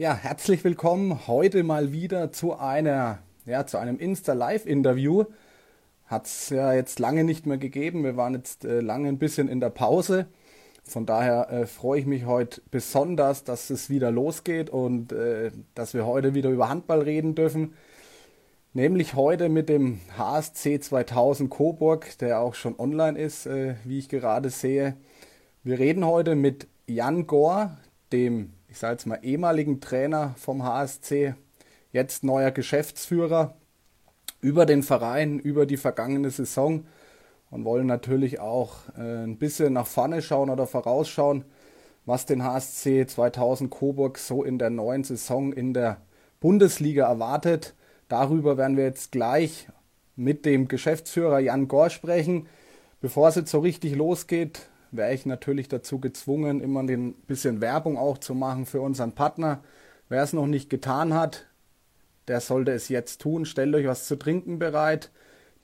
[0.00, 5.24] Ja, herzlich willkommen heute mal wieder zu einer, ja, zu einem Insta-Live-Interview.
[6.06, 8.04] Hat es ja jetzt lange nicht mehr gegeben.
[8.04, 10.26] Wir waren jetzt äh, lange ein bisschen in der Pause.
[10.84, 15.94] Von daher äh, freue ich mich heute besonders, dass es wieder losgeht und äh, dass
[15.94, 17.74] wir heute wieder über Handball reden dürfen.
[18.74, 24.08] Nämlich heute mit dem HSC 2000 Coburg, der auch schon online ist, äh, wie ich
[24.08, 24.94] gerade sehe.
[25.64, 27.78] Wir reden heute mit Jan Gohr,
[28.12, 31.34] dem ich sage jetzt mal, ehemaligen Trainer vom HSC,
[31.92, 33.54] jetzt neuer Geschäftsführer,
[34.40, 36.86] über den Verein, über die vergangene Saison
[37.50, 41.44] und wollen natürlich auch äh, ein bisschen nach vorne schauen oder vorausschauen,
[42.06, 46.00] was den HSC 2000 Coburg so in der neuen Saison in der
[46.40, 47.74] Bundesliga erwartet.
[48.08, 49.68] Darüber werden wir jetzt gleich
[50.14, 52.46] mit dem Geschäftsführer Jan Gore sprechen.
[53.00, 57.96] Bevor es jetzt so richtig losgeht, wäre ich natürlich dazu gezwungen, immer ein bisschen Werbung
[57.96, 59.62] auch zu machen für unseren Partner.
[60.08, 61.46] Wer es noch nicht getan hat,
[62.28, 63.44] der sollte es jetzt tun.
[63.44, 65.10] Stellt euch was zu trinken bereit.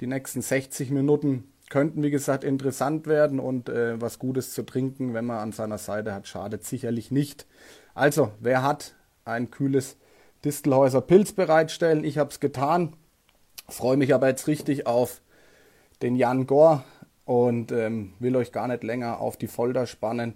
[0.00, 5.14] Die nächsten 60 Minuten könnten, wie gesagt, interessant werden und äh, was Gutes zu trinken,
[5.14, 7.46] wenn man an seiner Seite hat, schadet sicherlich nicht.
[7.94, 9.96] Also, wer hat ein kühles
[10.44, 12.04] Distelhäuser Pilz bereitstellen?
[12.04, 12.94] Ich habe es getan.
[13.68, 15.22] Freue mich aber jetzt richtig auf
[16.02, 16.84] den Jan Gore,
[17.24, 20.34] und ähm, will euch gar nicht länger auf die Folter spannen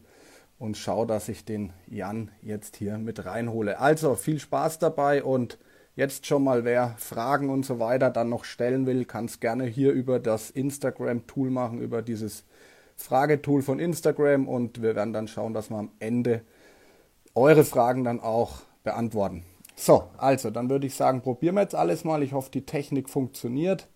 [0.58, 3.78] und schau, dass ich den Jan jetzt hier mit reinhole.
[3.78, 5.58] Also viel Spaß dabei und
[5.94, 9.64] jetzt schon mal, wer Fragen und so weiter dann noch stellen will, kann es gerne
[9.64, 12.44] hier über das Instagram-Tool machen, über dieses
[12.96, 16.42] Fragetool von Instagram und wir werden dann schauen, dass wir am Ende
[17.34, 19.44] eure Fragen dann auch beantworten.
[19.76, 22.22] So, also dann würde ich sagen, probieren wir jetzt alles mal.
[22.24, 23.86] Ich hoffe, die Technik funktioniert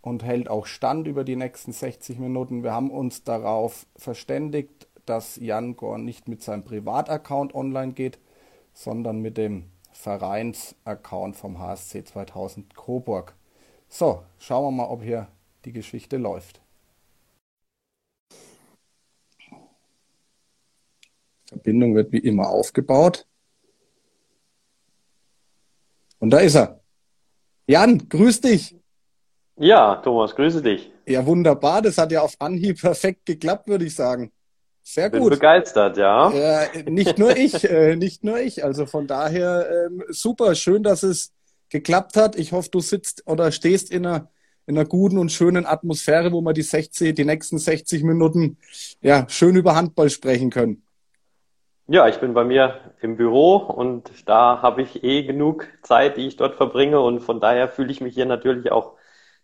[0.00, 2.62] und hält auch Stand über die nächsten 60 Minuten.
[2.62, 8.18] Wir haben uns darauf verständigt, dass Jan Gorn nicht mit seinem Privataccount online geht,
[8.72, 13.34] sondern mit dem Vereinsaccount vom HSC 2000 Coburg.
[13.88, 15.28] So, schauen wir mal, ob hier
[15.64, 16.60] die Geschichte läuft.
[21.46, 23.26] Verbindung wird wie immer aufgebaut.
[26.18, 26.80] Und da ist er.
[27.66, 28.77] Jan, grüß dich.
[29.58, 30.90] Ja, Thomas, grüße dich.
[31.06, 31.82] Ja, wunderbar.
[31.82, 34.30] Das hat ja auf Anhieb perfekt geklappt, würde ich sagen.
[34.82, 35.20] Sehr gut.
[35.20, 36.30] Bin begeistert, ja.
[36.30, 38.64] Äh, nicht nur ich, äh, nicht nur ich.
[38.64, 40.54] Also von daher ähm, super.
[40.54, 41.32] Schön, dass es
[41.70, 42.36] geklappt hat.
[42.36, 44.28] Ich hoffe, du sitzt oder stehst in einer,
[44.66, 48.58] in einer guten und schönen Atmosphäre, wo wir die 60, die nächsten 60 Minuten
[49.02, 50.82] ja schön über Handball sprechen können.
[51.90, 56.26] Ja, ich bin bei mir im Büro und da habe ich eh genug Zeit, die
[56.26, 58.97] ich dort verbringe und von daher fühle ich mich hier natürlich auch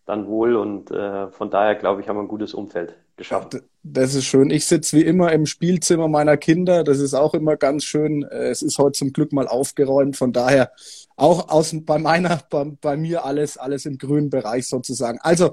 [0.06, 3.62] dann wohl und äh, von daher glaube ich, haben wir ein gutes Umfeld geschaffen.
[3.82, 4.50] Das ist schön.
[4.50, 6.84] Ich sitze wie immer im Spielzimmer meiner Kinder.
[6.84, 8.22] Das ist auch immer ganz schön.
[8.24, 10.16] Äh, es ist heute zum Glück mal aufgeräumt.
[10.16, 10.72] Von daher
[11.16, 15.18] auch aus, bei meiner, bei, bei mir alles, alles im grünen Bereich sozusagen.
[15.20, 15.52] Also,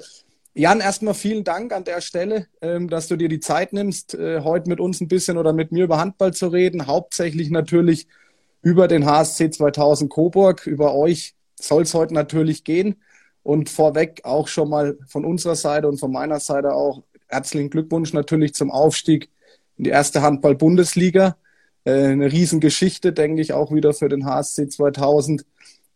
[0.54, 4.42] Jan, erstmal vielen Dank an der Stelle, ähm, dass du dir die Zeit nimmst, äh,
[4.42, 6.88] heute mit uns ein bisschen oder mit mir über Handball zu reden.
[6.88, 8.08] Hauptsächlich natürlich
[8.62, 10.68] über den HSC 2000 Coburg.
[10.68, 13.02] Über euch soll es heute natürlich gehen.
[13.44, 18.14] Und vorweg auch schon mal von unserer Seite und von meiner Seite auch herzlichen Glückwunsch
[18.14, 19.30] natürlich zum Aufstieg
[19.78, 21.38] in die erste Handball-Bundesliga.
[21.84, 25.46] Äh, eine Riesengeschichte, denke ich, auch wieder für den HSC 2000.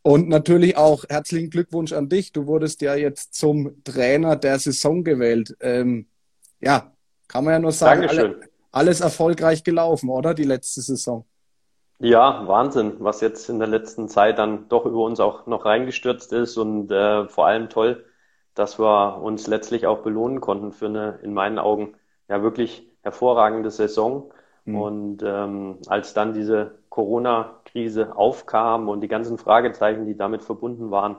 [0.01, 2.31] Und natürlich auch herzlichen Glückwunsch an dich.
[2.31, 5.55] Du wurdest ja jetzt zum Trainer der Saison gewählt.
[5.61, 6.07] Ähm,
[6.61, 6.93] ja,
[7.27, 8.39] kann man ja nur sagen, alle,
[8.71, 10.33] alles erfolgreich gelaufen, oder?
[10.33, 11.25] Die letzte Saison.
[11.99, 16.33] Ja, Wahnsinn, was jetzt in der letzten Zeit dann doch über uns auch noch reingestürzt
[16.33, 18.05] ist und äh, vor allem toll,
[18.53, 21.95] dass wir uns letztlich auch belohnen konnten für eine, in meinen Augen,
[22.27, 24.33] ja wirklich hervorragende Saison.
[24.65, 24.75] Mhm.
[24.75, 31.17] Und ähm, als dann diese Corona-Krise aufkam und die ganzen Fragezeichen, die damit verbunden waren,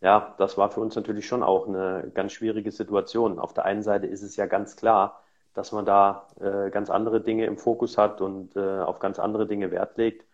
[0.00, 3.38] ja, das war für uns natürlich schon auch eine ganz schwierige Situation.
[3.38, 5.22] Auf der einen Seite ist es ja ganz klar,
[5.54, 9.46] dass man da äh, ganz andere Dinge im Fokus hat und äh, auf ganz andere
[9.46, 10.26] Dinge Wert legt.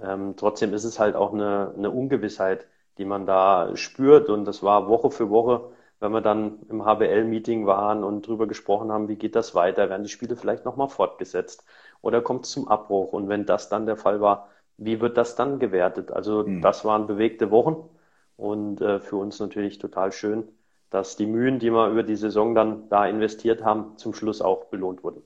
[0.00, 2.66] Ähm, trotzdem ist es halt auch eine, eine Ungewissheit,
[2.98, 4.28] die man da spürt.
[4.28, 5.70] Und das war Woche für Woche,
[6.00, 10.02] wenn wir dann im HBL-Meeting waren und drüber gesprochen haben, wie geht das weiter, werden
[10.02, 11.64] die Spiele vielleicht nochmal fortgesetzt
[12.00, 13.12] oder kommt es zum Abbruch?
[13.12, 14.48] Und wenn das dann der Fall war,
[14.78, 16.10] wie wird das dann gewertet?
[16.10, 16.62] Also mhm.
[16.62, 17.88] das waren bewegte Wochen
[18.36, 20.48] und äh, für uns natürlich total schön,
[20.90, 24.66] dass die Mühen, die wir über die Saison dann da investiert haben, zum Schluss auch
[24.66, 25.22] belohnt wurden.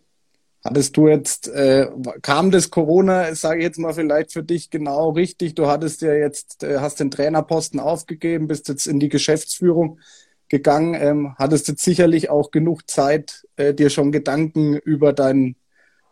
[0.64, 1.90] Hattest du jetzt, äh,
[2.22, 5.54] kam das Corona, sage ich jetzt mal vielleicht für dich genau richtig?
[5.54, 9.98] Du hattest ja jetzt, äh, hast den Trainerposten aufgegeben, bist jetzt in die Geschäftsführung
[10.48, 15.56] gegangen, ähm, hattest jetzt sicherlich auch genug Zeit, äh, dir schon Gedanken über dein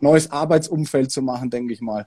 [0.00, 2.06] neues Arbeitsumfeld zu machen, denke ich mal.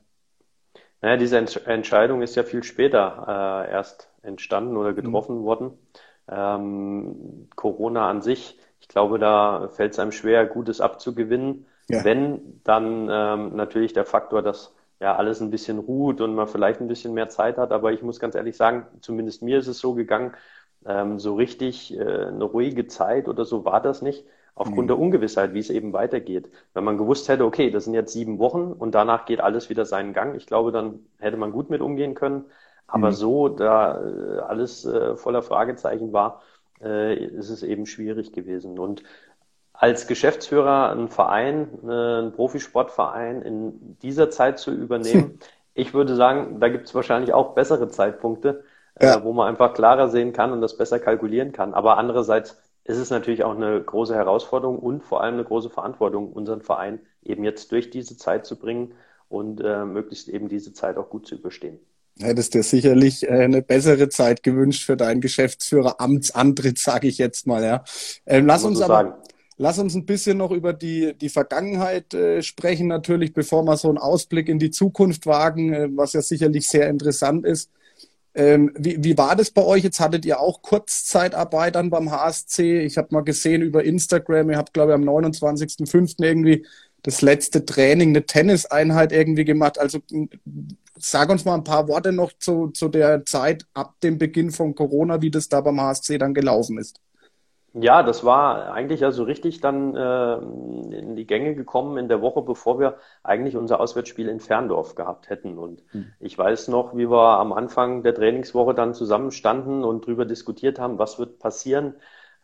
[1.01, 5.43] Naja, diese Entsch Entscheidung ist ja viel später äh, erst entstanden oder getroffen mhm.
[5.43, 5.71] worden.
[6.29, 11.65] Ähm, Corona an sich, ich glaube, da fällt es einem schwer, Gutes abzugewinnen.
[11.89, 12.03] Ja.
[12.03, 16.81] Wenn, dann ähm, natürlich der Faktor, dass ja alles ein bisschen ruht und man vielleicht
[16.81, 17.71] ein bisschen mehr Zeit hat.
[17.71, 20.33] Aber ich muss ganz ehrlich sagen, zumindest mir ist es so gegangen,
[20.85, 24.23] ähm, so richtig äh, eine ruhige Zeit oder so war das nicht,
[24.53, 24.87] aufgrund mhm.
[24.87, 26.49] der Ungewissheit, wie es eben weitergeht.
[26.73, 29.85] Wenn man gewusst hätte, okay, das sind jetzt sieben Wochen und danach geht alles wieder
[29.85, 32.45] seinen Gang, ich glaube, dann hätte man gut mit umgehen können.
[32.87, 33.13] Aber mhm.
[33.13, 36.41] so, da äh, alles äh, voller Fragezeichen war,
[36.81, 38.79] äh, ist es eben schwierig gewesen.
[38.79, 39.03] Und
[39.73, 45.39] als Geschäftsführer einen Verein, äh, einen Profisportverein in dieser Zeit zu übernehmen,
[45.73, 48.63] ich würde sagen, da gibt es wahrscheinlich auch bessere Zeitpunkte,
[48.95, 49.23] äh, ja.
[49.23, 51.73] wo man einfach klarer sehen kann und das besser kalkulieren kann.
[51.73, 56.31] Aber andererseits ist es natürlich auch eine große Herausforderung und vor allem eine große Verantwortung,
[56.31, 58.93] unseren Verein eben jetzt durch diese Zeit zu bringen
[59.27, 61.79] und äh, möglichst eben diese Zeit auch gut zu überstehen.
[62.19, 67.45] Hättest dir sicherlich äh, eine bessere Zeit gewünscht für deinen Geschäftsführer Amtsantritt, sage ich jetzt
[67.45, 67.63] mal.
[67.63, 67.83] Ja.
[68.25, 69.13] Ähm, lass uns so aber, sagen.
[69.57, 73.87] Lass uns ein bisschen noch über die, die Vergangenheit äh, sprechen, natürlich, bevor wir so
[73.87, 77.69] einen Ausblick in die Zukunft wagen, äh, was ja sicherlich sehr interessant ist.
[78.33, 79.83] Ähm, wie, wie war das bei euch?
[79.83, 82.81] Jetzt hattet ihr auch Kurzzeitarbeit dann beim HSC.
[82.81, 86.15] Ich habe mal gesehen über Instagram, ihr habt, glaube ich, am 29.05.
[86.21, 86.65] irgendwie
[87.01, 89.79] das letzte Training, eine Tenniseinheit irgendwie gemacht.
[89.79, 89.99] Also
[90.97, 94.75] sag uns mal ein paar Worte noch zu, zu der Zeit ab dem Beginn von
[94.75, 96.99] Corona, wie das da beim HSC dann gelaufen ist.
[97.77, 100.35] Ja, das war eigentlich also richtig dann äh,
[100.97, 105.29] in die Gänge gekommen in der Woche, bevor wir eigentlich unser Auswärtsspiel in Ferndorf gehabt
[105.29, 105.57] hätten.
[105.57, 106.13] Und mhm.
[106.21, 110.99] ich weiß noch, wie wir am Anfang der Trainingswoche dann zusammenstanden und drüber diskutiert haben,
[110.99, 111.95] was wird passieren,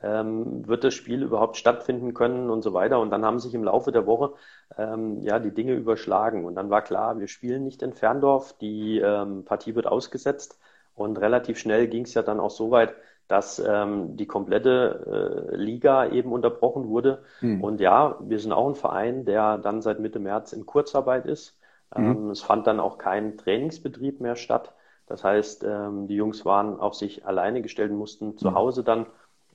[0.03, 2.99] ähm, wird das Spiel überhaupt stattfinden können und so weiter.
[2.99, 4.33] Und dann haben sich im Laufe der Woche
[4.77, 6.45] ähm, ja die Dinge überschlagen.
[6.45, 10.59] Und dann war klar, wir spielen nicht in Ferndorf, die ähm, Partie wird ausgesetzt.
[10.95, 12.93] Und relativ schnell ging es ja dann auch so weit,
[13.27, 17.23] dass ähm, die komplette äh, Liga eben unterbrochen wurde.
[17.39, 17.63] Mhm.
[17.63, 21.57] Und ja, wir sind auch ein Verein, der dann seit Mitte März in Kurzarbeit ist.
[21.95, 22.31] Ähm, mhm.
[22.31, 24.73] Es fand dann auch kein Trainingsbetrieb mehr statt.
[25.07, 28.55] Das heißt, ähm, die Jungs waren auf sich alleine gestellt und mussten zu hm.
[28.55, 29.07] Hause dann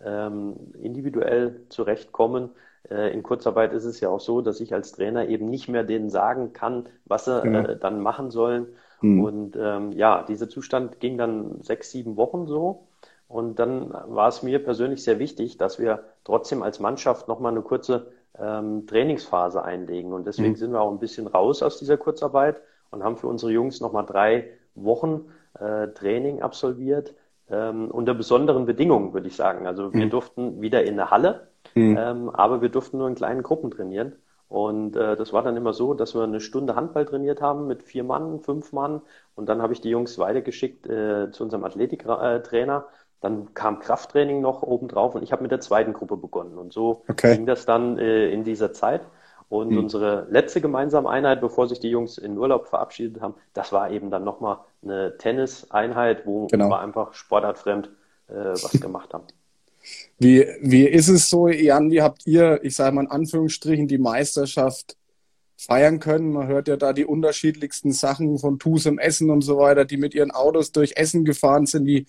[0.04, 2.50] ähm, individuell zurechtkommen.
[2.90, 5.84] Äh, in Kurzarbeit ist es ja auch so, dass ich als Trainer eben nicht mehr
[5.84, 7.68] denen sagen kann, was sie genau.
[7.68, 8.66] äh, dann machen sollen.
[9.00, 9.24] Mhm.
[9.24, 12.86] Und ähm, ja, dieser Zustand ging dann sechs, sieben Wochen so.
[13.28, 17.62] Und dann war es mir persönlich sehr wichtig, dass wir trotzdem als Mannschaft nochmal eine
[17.62, 20.12] kurze ähm, Trainingsphase einlegen.
[20.12, 20.56] Und deswegen mhm.
[20.56, 22.60] sind wir auch ein bisschen raus aus dieser Kurzarbeit
[22.90, 25.26] und haben für unsere Jungs nochmal drei Wochen
[25.58, 27.14] äh, Training absolviert.
[27.48, 29.66] Ähm, unter besonderen Bedingungen, würde ich sagen.
[29.66, 30.10] Also wir mhm.
[30.10, 31.96] durften wieder in der Halle, mhm.
[31.96, 34.16] ähm, aber wir durften nur in kleinen Gruppen trainieren.
[34.48, 37.82] Und äh, das war dann immer so, dass wir eine Stunde Handball trainiert haben mit
[37.82, 39.02] vier Mann, fünf Mann.
[39.34, 42.86] Und dann habe ich die Jungs weitergeschickt äh, zu unserem Athletiktrainer.
[42.86, 46.58] Äh, dann kam Krafttraining noch obendrauf und ich habe mit der zweiten Gruppe begonnen.
[46.58, 47.34] Und so okay.
[47.36, 49.02] ging das dann äh, in dieser Zeit.
[49.48, 49.78] Und mhm.
[49.78, 54.10] unsere letzte gemeinsame Einheit, bevor sich die Jungs in Urlaub verabschiedet haben, das war eben
[54.10, 56.68] dann nochmal eine Tenniseinheit, wo genau.
[56.68, 57.90] wir einfach sportartfremd
[58.28, 59.24] äh, was gemacht haben.
[60.18, 63.98] Wie, wie ist es so, Jan, wie habt ihr, ich sage mal in Anführungsstrichen, die
[63.98, 64.96] Meisterschaft
[65.56, 66.32] feiern können?
[66.32, 70.12] Man hört ja da die unterschiedlichsten Sachen von Tusem Essen und so weiter, die mit
[70.12, 71.86] ihren Autos durch Essen gefahren sind.
[71.86, 72.04] Wie,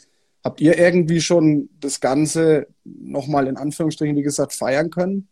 [0.47, 5.27] Habt ihr irgendwie schon das Ganze nochmal in Anführungsstrichen, wie gesagt, feiern können?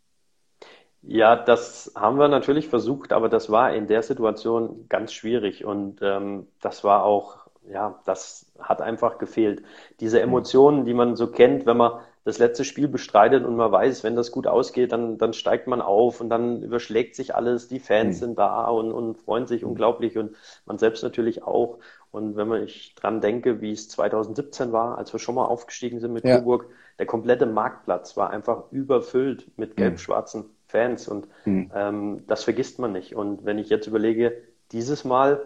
[1.08, 6.00] Ja, das haben wir natürlich versucht, aber das war in der Situation ganz schwierig und
[6.02, 9.62] ähm, das war auch, ja, das hat einfach gefehlt.
[10.00, 14.04] Diese Emotionen, die man so kennt, wenn man das letzte Spiel bestreitet und man weiß,
[14.04, 17.80] wenn das gut ausgeht, dann, dann steigt man auf und dann überschlägt sich alles, die
[17.80, 18.20] Fans mhm.
[18.20, 19.70] sind da und, und freuen sich mhm.
[19.70, 20.36] unglaublich und
[20.66, 21.78] man selbst natürlich auch.
[22.10, 26.00] Und wenn man ich dran denke, wie es 2017 war, als wir schon mal aufgestiegen
[26.00, 26.38] sind mit ja.
[26.38, 26.66] Coburg,
[26.98, 29.76] der komplette Marktplatz war einfach überfüllt mit hm.
[29.76, 30.46] gelb-schwarzen
[30.76, 31.72] Fans und mhm.
[31.74, 33.16] ähm, das vergisst man nicht.
[33.16, 34.34] Und wenn ich jetzt überlege,
[34.72, 35.44] dieses Mal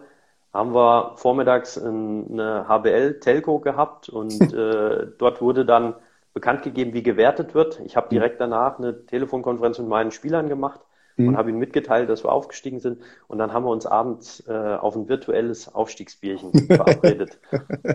[0.52, 5.94] haben wir vormittags eine HBL-Telco gehabt und äh, dort wurde dann
[6.34, 7.80] bekannt gegeben, wie gewertet wird.
[7.84, 8.10] Ich habe hm.
[8.10, 10.80] direkt danach eine Telefonkonferenz mit meinen Spielern gemacht
[11.20, 11.28] mhm.
[11.28, 13.00] und habe ihnen mitgeteilt, dass wir aufgestiegen sind.
[13.28, 17.38] Und dann haben wir uns abends äh, auf ein virtuelles Aufstiegsbierchen verabredet.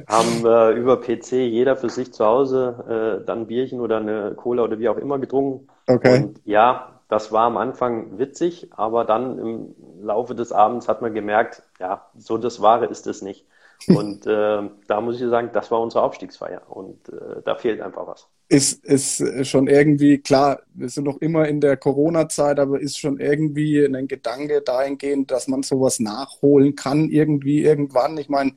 [0.08, 4.34] haben äh, über PC jeder für sich zu Hause äh, dann ein Bierchen oder eine
[4.36, 5.68] Cola oder wie auch immer getrunken.
[5.88, 6.24] Okay.
[6.24, 11.13] Und ja, das war am Anfang witzig, aber dann im Laufe des Abends hat man
[11.13, 13.45] gemerkt, ja, so das Wahre ist es nicht.
[13.88, 18.07] Und äh, da muss ich sagen, das war unsere Aufstiegsfeier und äh, da fehlt einfach
[18.07, 18.29] was.
[18.48, 23.19] Ist, ist schon irgendwie, klar, wir sind noch immer in der Corona-Zeit, aber ist schon
[23.19, 28.17] irgendwie ein Gedanke dahingehend, dass man sowas nachholen kann, irgendwie, irgendwann.
[28.17, 28.53] Ich meine,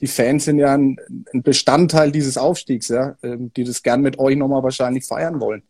[0.00, 0.96] die Fans sind ja ein,
[1.32, 5.62] ein Bestandteil dieses Aufstiegs, ja, ähm, die das gern mit euch nochmal wahrscheinlich feiern wollen.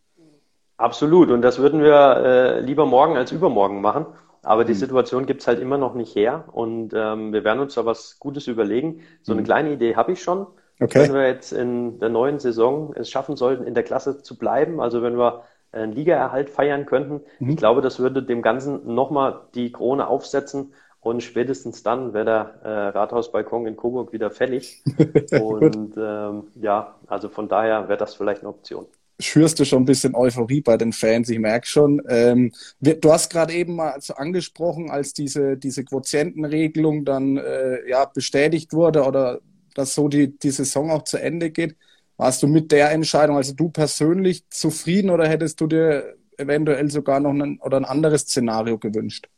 [0.77, 1.31] Absolut.
[1.31, 4.07] Und das würden wir äh, lieber morgen als übermorgen machen.
[4.43, 4.79] Aber die hm.
[4.79, 6.45] Situation gibt's halt immer noch nicht her.
[6.53, 9.01] Und ähm, wir werden uns da was Gutes überlegen.
[9.23, 9.47] So eine hm.
[9.47, 10.47] kleine Idee habe ich schon.
[10.79, 11.09] Okay.
[11.09, 14.81] Wenn wir jetzt in der neuen Saison es schaffen sollten, in der Klasse zu bleiben,
[14.81, 17.51] also wenn wir einen Ligaerhalt feiern könnten, mhm.
[17.51, 22.55] ich glaube, das würde dem Ganzen nochmal die Krone aufsetzen und spätestens dann wäre der
[22.63, 24.83] äh, Rathausbalkon in Coburg wieder fällig.
[25.41, 28.87] und ähm, ja, also von daher wäre das vielleicht eine Option
[29.19, 32.03] schürst du schon ein bisschen Euphorie bei den Fans, ich merke schon.
[32.09, 38.05] Ähm, du hast gerade eben mal so angesprochen, als diese, diese Quotientenregelung dann äh, ja,
[38.05, 39.41] bestätigt wurde oder
[39.75, 41.77] dass so die, die Saison auch zu Ende geht.
[42.17, 47.21] Warst du mit der Entscheidung, also du persönlich zufrieden oder hättest du dir eventuell sogar
[47.21, 49.29] noch ein, oder ein anderes Szenario gewünscht?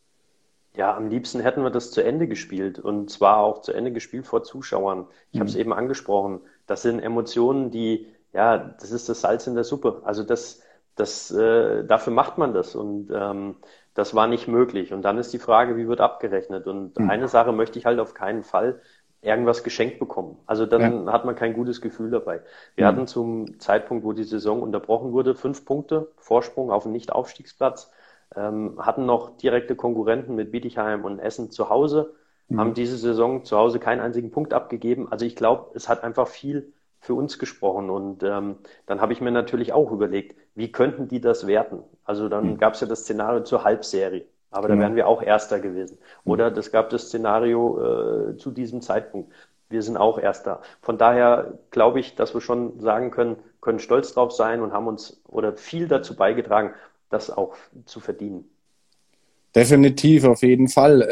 [0.77, 4.27] Ja, am liebsten hätten wir das zu Ende gespielt und zwar auch zu Ende gespielt
[4.27, 5.07] vor Zuschauern.
[5.31, 5.41] Ich mhm.
[5.41, 6.41] habe es eben angesprochen.
[6.69, 8.07] Das sind Emotionen, die
[8.39, 10.01] ja, das ist das Salz in der Suppe.
[10.05, 10.63] Also das,
[10.95, 13.57] das, äh, dafür macht man das und ähm,
[13.95, 14.93] das war nicht möglich.
[14.93, 16.69] Und dann ist die Frage, wie wird abgerechnet?
[16.69, 17.11] Und mhm.
[17.11, 18.81] eine Sache möchte ich halt auf keinen Fall
[19.23, 20.39] irgendwas geschenkt bekommen.
[20.47, 21.13] Also dann ja.
[21.13, 22.41] hat man kein gutes Gefühl dabei.
[22.77, 22.89] Wir mhm.
[22.89, 27.91] hatten zum Zeitpunkt, wo die Saison unterbrochen wurde, fünf Punkte Vorsprung auf den Nicht-Aufstiegsplatz,
[28.37, 32.15] ähm, hatten noch direkte Konkurrenten mit Bietigheim und Essen zu Hause,
[32.47, 32.61] mhm.
[32.61, 35.11] haben diese Saison zu Hause keinen einzigen Punkt abgegeben.
[35.11, 37.91] Also ich glaube, es hat einfach viel für uns gesprochen.
[37.91, 41.81] Und ähm, dann habe ich mir natürlich auch überlegt, wie könnten die das werten?
[42.05, 42.59] Also dann mhm.
[42.59, 44.81] gab es ja das Szenario zur Halbserie, aber da mhm.
[44.81, 45.99] wären wir auch Erster gewesen.
[46.25, 46.33] Hm.
[46.33, 49.33] Oder es gab das Szenario äh, zu diesem Zeitpunkt.
[49.69, 50.63] Wir sind auch Erster.
[50.81, 54.87] Von daher glaube ich, dass wir schon sagen können, können stolz drauf sein und haben
[54.87, 56.73] uns oder viel dazu beigetragen,
[57.11, 58.49] das auch zu verdienen.
[59.55, 61.03] Definitiv, auf jeden Fall.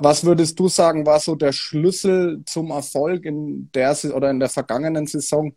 [0.00, 4.48] Was würdest du sagen, war so der Schlüssel zum Erfolg in der oder in der
[4.48, 5.54] vergangenen Saison,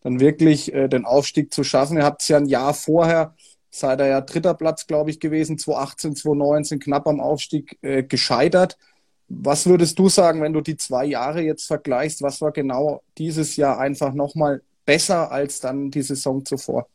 [0.00, 1.96] dann wirklich äh, den Aufstieg zu schaffen?
[1.96, 3.34] Ihr habt es ja ein Jahr vorher,
[3.70, 8.76] seid ihr ja dritter Platz, glaube ich, gewesen, 2018, 2019, knapp am Aufstieg äh, gescheitert.
[9.28, 12.22] Was würdest du sagen, wenn du die zwei Jahre jetzt vergleichst?
[12.22, 16.88] Was war genau dieses Jahr einfach nochmal besser als dann die Saison zuvor?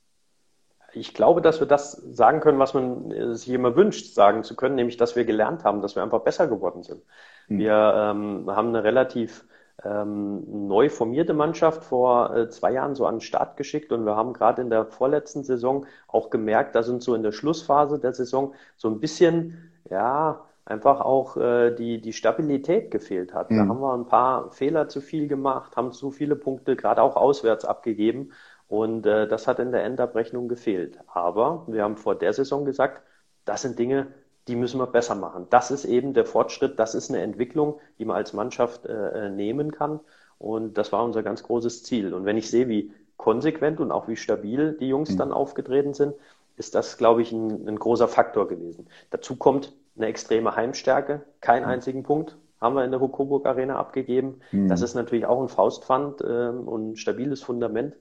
[0.94, 4.56] Ich glaube, dass wir das sagen können, was man äh, sich immer wünscht, sagen zu
[4.56, 7.02] können, nämlich, dass wir gelernt haben, dass wir einfach besser geworden sind.
[7.48, 7.60] Mhm.
[7.60, 9.46] Wir ähm, haben eine relativ
[9.84, 14.16] ähm, neu formierte Mannschaft vor äh, zwei Jahren so an den Start geschickt und wir
[14.16, 18.14] haben gerade in der vorletzten Saison auch gemerkt, dass uns so in der Schlussphase der
[18.14, 23.50] Saison so ein bisschen, ja, einfach auch äh, die, die Stabilität gefehlt hat.
[23.50, 23.58] Mhm.
[23.58, 27.16] Da haben wir ein paar Fehler zu viel gemacht, haben zu viele Punkte gerade auch
[27.16, 28.32] auswärts abgegeben
[28.72, 30.98] und äh, das hat in der Endabrechnung gefehlt.
[31.14, 33.04] Aber wir haben vor der Saison gesagt,
[33.44, 34.08] das sind Dinge,
[34.48, 35.46] die müssen wir besser machen.
[35.50, 39.30] Das ist eben der Fortschritt, das ist eine Entwicklung, die man als Mannschaft äh, äh,
[39.30, 40.00] nehmen kann.
[40.38, 42.14] Und das war unser ganz großes Ziel.
[42.14, 45.18] Und wenn ich sehe, wie konsequent und auch wie stabil die Jungs mhm.
[45.18, 46.16] dann aufgetreten sind,
[46.56, 48.88] ist das, glaube ich, ein, ein, großer Faktor gewesen.
[49.10, 51.72] Dazu kommt eine extreme Heimstärke, keinen mhm.
[51.72, 54.40] einzigen Punkt haben wir in der Coburg Arena abgegeben.
[54.52, 54.70] Mhm.
[54.70, 57.96] Das ist natürlich auch ein Faustpfand äh, und ein stabiles Fundament.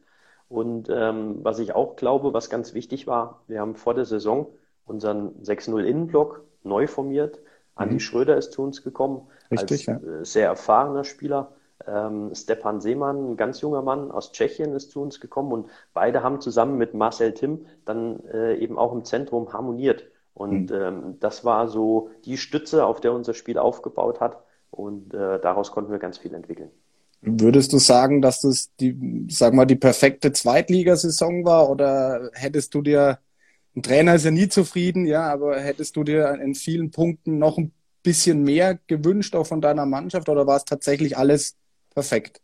[0.50, 4.48] Und ähm, was ich auch glaube, was ganz wichtig war, wir haben vor der Saison
[4.84, 7.36] unseren 6-0 Innenblock neu formiert.
[7.36, 7.82] Mhm.
[7.82, 10.10] Andi Schröder ist zu uns gekommen Richtig, als ja.
[10.10, 11.52] Äh, sehr erfahrener Spieler.
[11.86, 16.24] Ähm, Stepan Seemann, ein ganz junger Mann aus Tschechien, ist zu uns gekommen und beide
[16.24, 20.04] haben zusammen mit Marcel Tim dann äh, eben auch im Zentrum harmoniert.
[20.34, 20.76] Und mhm.
[20.76, 24.42] ähm, das war so die Stütze, auf der unser Spiel aufgebaut hat.
[24.72, 26.72] Und äh, daraus konnten wir ganz viel entwickeln.
[27.22, 32.82] Würdest du sagen, dass das die, sag mal, die perfekte Zweitligasaison war oder hättest du
[32.82, 33.18] dir,
[33.76, 37.58] ein Trainer ist ja nie zufrieden, ja, aber hättest du dir in vielen Punkten noch
[37.58, 37.72] ein
[38.02, 41.56] bisschen mehr gewünscht, auch von deiner Mannschaft, oder war es tatsächlich alles
[41.94, 42.40] perfekt?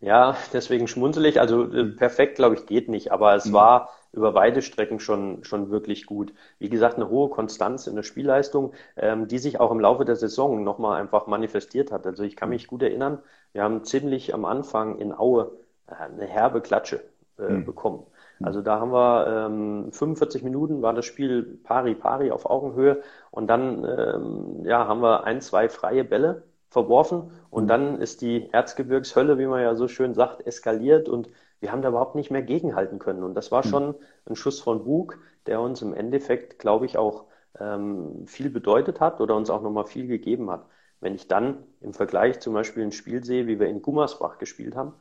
[0.00, 1.40] Ja, deswegen schmunzel ich.
[1.40, 3.52] Also äh, perfekt, glaube ich, geht nicht, aber es mhm.
[3.52, 6.34] war über beide Strecken schon, schon wirklich gut.
[6.58, 10.16] Wie gesagt, eine hohe Konstanz in der Spielleistung, ähm, die sich auch im Laufe der
[10.16, 12.06] Saison nochmal einfach manifestiert hat.
[12.06, 13.20] Also ich kann mich gut erinnern,
[13.52, 15.52] wir haben ziemlich am Anfang in Aue
[15.86, 17.02] äh, eine herbe Klatsche
[17.38, 17.64] äh, mhm.
[17.64, 18.06] bekommen.
[18.40, 23.46] Also da haben wir ähm, 45 Minuten war das Spiel pari pari auf Augenhöhe und
[23.46, 29.38] dann ähm, ja haben wir ein zwei freie Bälle verworfen und dann ist die Erzgebirgshölle,
[29.38, 31.28] wie man ja so schön sagt, eskaliert und
[31.60, 33.22] wir haben da überhaupt nicht mehr gegenhalten können.
[33.22, 33.70] Und das war hm.
[33.70, 33.94] schon
[34.26, 37.26] ein Schuss von Bug, der uns im Endeffekt, glaube ich, auch
[37.60, 40.66] ähm, viel bedeutet hat oder uns auch nochmal viel gegeben hat.
[41.02, 44.76] Wenn ich dann im Vergleich zum Beispiel ein Spiel sehe, wie wir in Gummersbach gespielt
[44.76, 44.94] haben,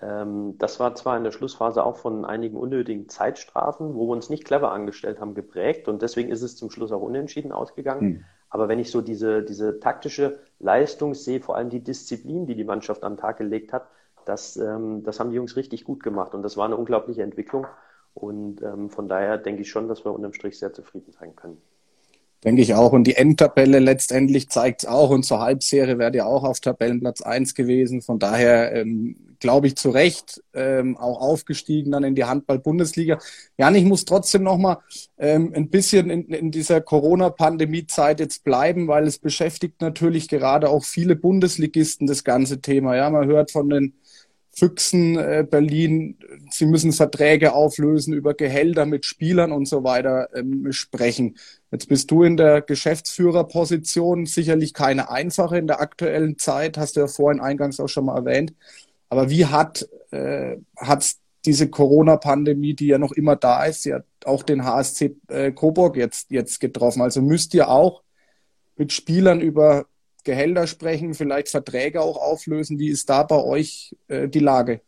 [0.00, 4.30] ähm, das war zwar in der Schlussphase auch von einigen unnötigen Zeitstrafen, wo wir uns
[4.30, 8.00] nicht clever angestellt haben, geprägt und deswegen ist es zum Schluss auch unentschieden ausgegangen.
[8.00, 8.24] Hm.
[8.50, 12.64] Aber wenn ich so diese, diese taktische Leistung sehe, vor allem die Disziplin, die die
[12.64, 13.88] Mannschaft am Tag gelegt hat,
[14.24, 17.66] das, ähm, das haben die Jungs richtig gut gemacht und das war eine unglaubliche Entwicklung.
[18.14, 21.60] Und ähm, von daher denke ich schon, dass wir unterm Strich sehr zufrieden sein können.
[22.44, 22.92] Denke ich auch.
[22.92, 25.10] Und die Endtabelle letztendlich zeigt es auch.
[25.10, 28.00] Und zur Halbserie wäre ja auch auf Tabellenplatz eins gewesen.
[28.00, 33.18] Von daher ähm, glaube ich zu Recht ähm, auch aufgestiegen dann in die Handball-Bundesliga.
[33.56, 34.78] Jan, ich muss trotzdem noch mal
[35.18, 40.84] ähm, ein bisschen in, in dieser Corona-Pandemie-Zeit jetzt bleiben, weil es beschäftigt natürlich gerade auch
[40.84, 42.96] viele Bundesligisten das ganze Thema.
[42.96, 43.94] Ja, man hört von den
[44.58, 46.18] Füchsen äh, Berlin,
[46.50, 51.36] sie müssen Verträge auflösen über Gehälter mit Spielern und so weiter ähm, sprechen.
[51.70, 57.00] Jetzt bist du in der Geschäftsführerposition, sicherlich keine einfache in der aktuellen Zeit, hast du
[57.00, 58.52] ja vorhin eingangs auch schon mal erwähnt.
[59.08, 64.42] Aber wie hat äh, hat's diese Corona-Pandemie, die ja noch immer da ist, ja auch
[64.42, 67.02] den HSC äh, Coburg jetzt, jetzt getroffen?
[67.02, 68.02] Also müsst ihr auch
[68.76, 69.86] mit Spielern über
[70.24, 72.78] Gehälter sprechen, vielleicht Verträge auch auflösen.
[72.78, 74.80] Wie ist da bei euch äh, die Lage?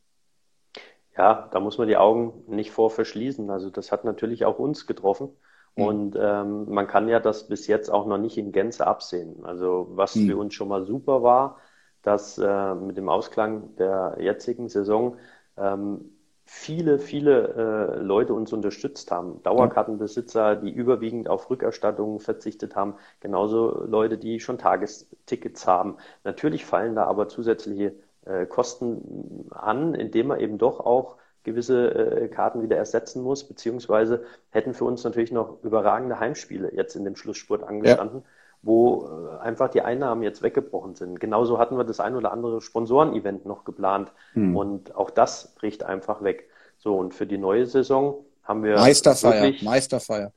[1.17, 3.51] Ja, da muss man die Augen nicht vor verschließen.
[3.51, 5.31] Also das hat natürlich auch uns getroffen.
[5.77, 5.85] Mhm.
[5.85, 9.45] Und ähm, man kann ja das bis jetzt auch noch nicht in Gänze absehen.
[9.45, 10.29] Also was mhm.
[10.29, 11.59] für uns schon mal super war,
[12.03, 15.17] dass äh, mit dem Ausklang der jetzigen Saison
[15.57, 16.17] ähm,
[16.53, 19.41] viele, viele äh, Leute uns unterstützt haben.
[19.45, 25.97] Dauerkartenbesitzer, die überwiegend auf Rückerstattungen verzichtet haben, genauso Leute, die schon Tagestickets haben.
[26.25, 27.95] Natürlich fallen da aber zusätzliche
[28.27, 34.25] äh, Kosten an, indem man eben doch auch gewisse äh, Karten wieder ersetzen muss, beziehungsweise
[34.51, 38.23] hätten für uns natürlich noch überragende Heimspiele jetzt in dem Schlussspurt angestanden.
[38.25, 41.21] Ja wo äh, einfach die Einnahmen jetzt weggebrochen sind.
[41.21, 44.57] Genauso hatten wir das ein oder andere Sponsorenevent noch geplant hm.
[44.57, 46.49] und auch das bricht einfach weg.
[46.79, 48.77] So, und für die neue Saison haben wir.
[48.77, 50.33] Meisterfeier, Meisterfeier.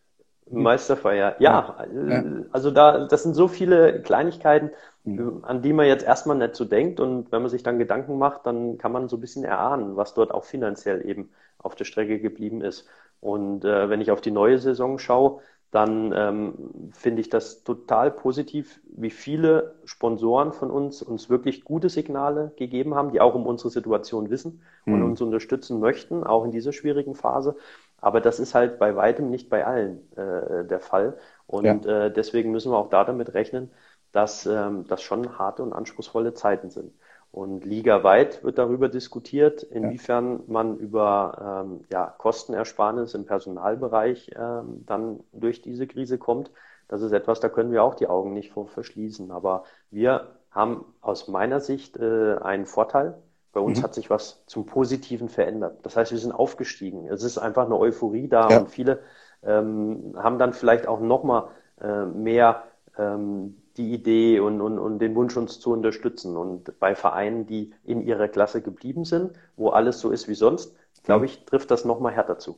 [0.50, 4.72] Meisterfeier, ja, ja, äh, Also da, das sind so viele Kleinigkeiten,
[5.06, 5.44] hm.
[5.44, 7.00] an die man jetzt erstmal nicht so denkt.
[7.00, 10.14] Und wenn man sich dann Gedanken macht, dann kann man so ein bisschen erahnen, was
[10.14, 12.88] dort auch finanziell eben auf der Strecke geblieben ist.
[13.20, 15.40] Und äh, wenn ich auf die neue Saison schaue,
[15.74, 21.90] dann ähm, finde ich das total positiv, wie viele Sponsoren von uns uns wirklich gute
[21.90, 25.06] Signale gegeben haben, die auch um unsere Situation wissen und mhm.
[25.06, 27.56] uns unterstützen möchten, auch in dieser schwierigen Phase.
[28.00, 31.18] Aber das ist halt bei weitem nicht bei allen äh, der Fall.
[31.48, 32.06] Und ja.
[32.06, 33.72] äh, deswegen müssen wir auch da damit rechnen,
[34.12, 36.94] dass ähm, das schon harte und anspruchsvolle Zeiten sind.
[37.34, 40.44] Und ligaweit wird darüber diskutiert, inwiefern ja.
[40.46, 46.52] man über ähm, ja, Kostenersparnis im Personalbereich ähm, dann durch diese Krise kommt.
[46.88, 49.32] Das ist etwas, da können wir auch die Augen nicht vor verschließen.
[49.32, 53.16] Aber wir haben aus meiner Sicht äh, einen Vorteil.
[53.52, 53.84] Bei uns mhm.
[53.84, 55.80] hat sich was zum Positiven verändert.
[55.82, 57.08] Das heißt, wir sind aufgestiegen.
[57.08, 58.60] Es ist einfach eine Euphorie da ja.
[58.60, 59.00] und viele
[59.42, 61.48] ähm, haben dann vielleicht auch nochmal
[61.82, 62.62] äh, mehr
[62.96, 66.38] ähm, die Idee und, und, und den Wunsch, uns zu unterstützen.
[66.38, 70.76] Und bei Vereinen, die in ihrer Klasse geblieben sind, wo alles so ist wie sonst,
[71.04, 72.58] glaube ich, trifft das nochmal härter zu.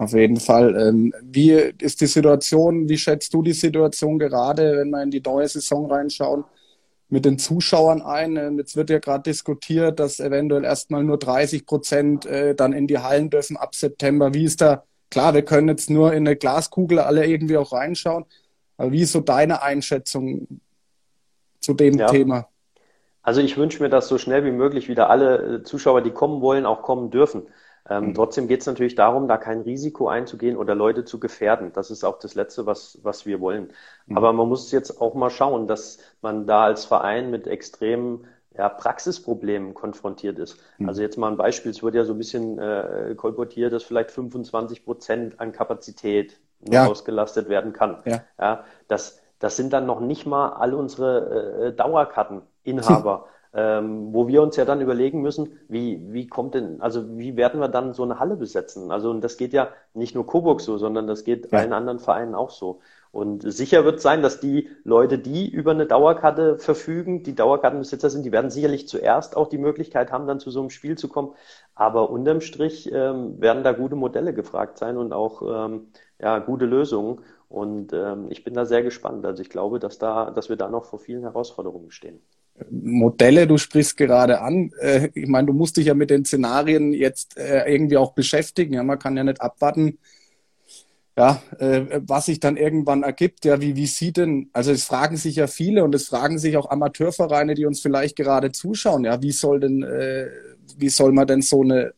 [0.00, 0.74] Auf jeden Fall.
[0.80, 5.20] Ähm, wie ist die Situation, wie schätzt du die Situation gerade, wenn wir in die
[5.20, 6.44] neue Saison reinschauen,
[7.10, 8.36] mit den Zuschauern ein?
[8.36, 12.86] Ähm, jetzt wird ja gerade diskutiert, dass eventuell erstmal nur 30 Prozent äh, dann in
[12.86, 14.32] die Hallen dürfen ab September.
[14.32, 18.24] Wie ist da, klar, wir können jetzt nur in eine Glaskugel alle irgendwie auch reinschauen,
[18.80, 20.46] aber wie ist so deine Einschätzung
[21.60, 22.06] zu dem ja.
[22.06, 22.48] Thema?
[23.22, 26.40] Also ich wünsche mir, dass so schnell wie möglich wieder alle äh, Zuschauer, die kommen
[26.40, 27.42] wollen, auch kommen dürfen.
[27.88, 28.14] Ähm, mhm.
[28.14, 31.72] Trotzdem geht es natürlich darum, da kein Risiko einzugehen oder Leute zu gefährden.
[31.74, 33.72] Das ist auch das Letzte, was, was wir wollen.
[34.06, 34.16] Mhm.
[34.16, 38.70] Aber man muss jetzt auch mal schauen, dass man da als Verein mit extremen ja,
[38.70, 40.58] Praxisproblemen konfrontiert ist.
[40.78, 40.88] Mhm.
[40.88, 44.10] Also jetzt mal ein Beispiel, es wird ja so ein bisschen äh, kolportiert, dass vielleicht
[44.10, 46.86] 25 Prozent an Kapazität ja.
[46.86, 47.98] ausgelastet werden kann.
[48.04, 48.22] Ja.
[48.38, 48.64] ja.
[48.88, 53.26] das, das sind dann noch nicht mal all unsere äh, Dauerkarteninhaber.
[53.52, 57.60] ähm, wo wir uns ja dann überlegen müssen, wie, wie kommt denn, also wie werden
[57.60, 58.92] wir dann so eine Halle besetzen?
[58.92, 61.58] Also und das geht ja nicht nur Coburg so, sondern das geht ja.
[61.58, 62.80] allen anderen Vereinen auch so.
[63.12, 68.24] Und sicher wird sein, dass die Leute, die über eine Dauerkarte verfügen, die Dauerkartenbesitzer sind,
[68.24, 71.34] die werden sicherlich zuerst auch die Möglichkeit haben, dann zu so einem Spiel zu kommen.
[71.74, 75.88] Aber unterm Strich ähm, werden da gute Modelle gefragt sein und auch ähm,
[76.20, 77.20] ja, gute Lösungen.
[77.48, 79.26] Und ähm, ich bin da sehr gespannt.
[79.26, 82.20] Also ich glaube, dass da, dass wir da noch vor vielen Herausforderungen stehen.
[82.70, 84.70] Modelle, du sprichst gerade an.
[84.80, 88.74] Äh, ich meine, du musst dich ja mit den Szenarien jetzt äh, irgendwie auch beschäftigen.
[88.74, 89.98] Ja, man kann ja nicht abwarten,
[91.16, 93.44] ja, äh, was sich dann irgendwann ergibt.
[93.44, 96.56] Ja, wie, wie sieht denn, also es fragen sich ja viele und es fragen sich
[96.56, 100.28] auch Amateurvereine, die uns vielleicht gerade zuschauen, ja, wie soll denn, äh,
[100.76, 101.92] wie soll man denn so eine,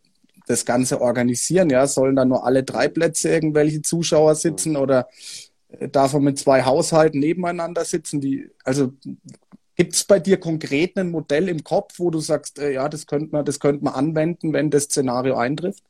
[0.47, 1.71] das Ganze organisieren?
[1.71, 5.09] Ja, sollen da nur alle drei Plätze irgendwelche Zuschauer sitzen oder
[5.69, 8.21] äh, darf man mit zwei Haushalten nebeneinander sitzen?
[8.21, 8.93] Die, also
[9.75, 13.07] Gibt es bei dir konkret ein Modell im Kopf, wo du sagst, äh, ja, das
[13.07, 15.83] könnte man, das könnte man anwenden, wenn das Szenario eintrifft?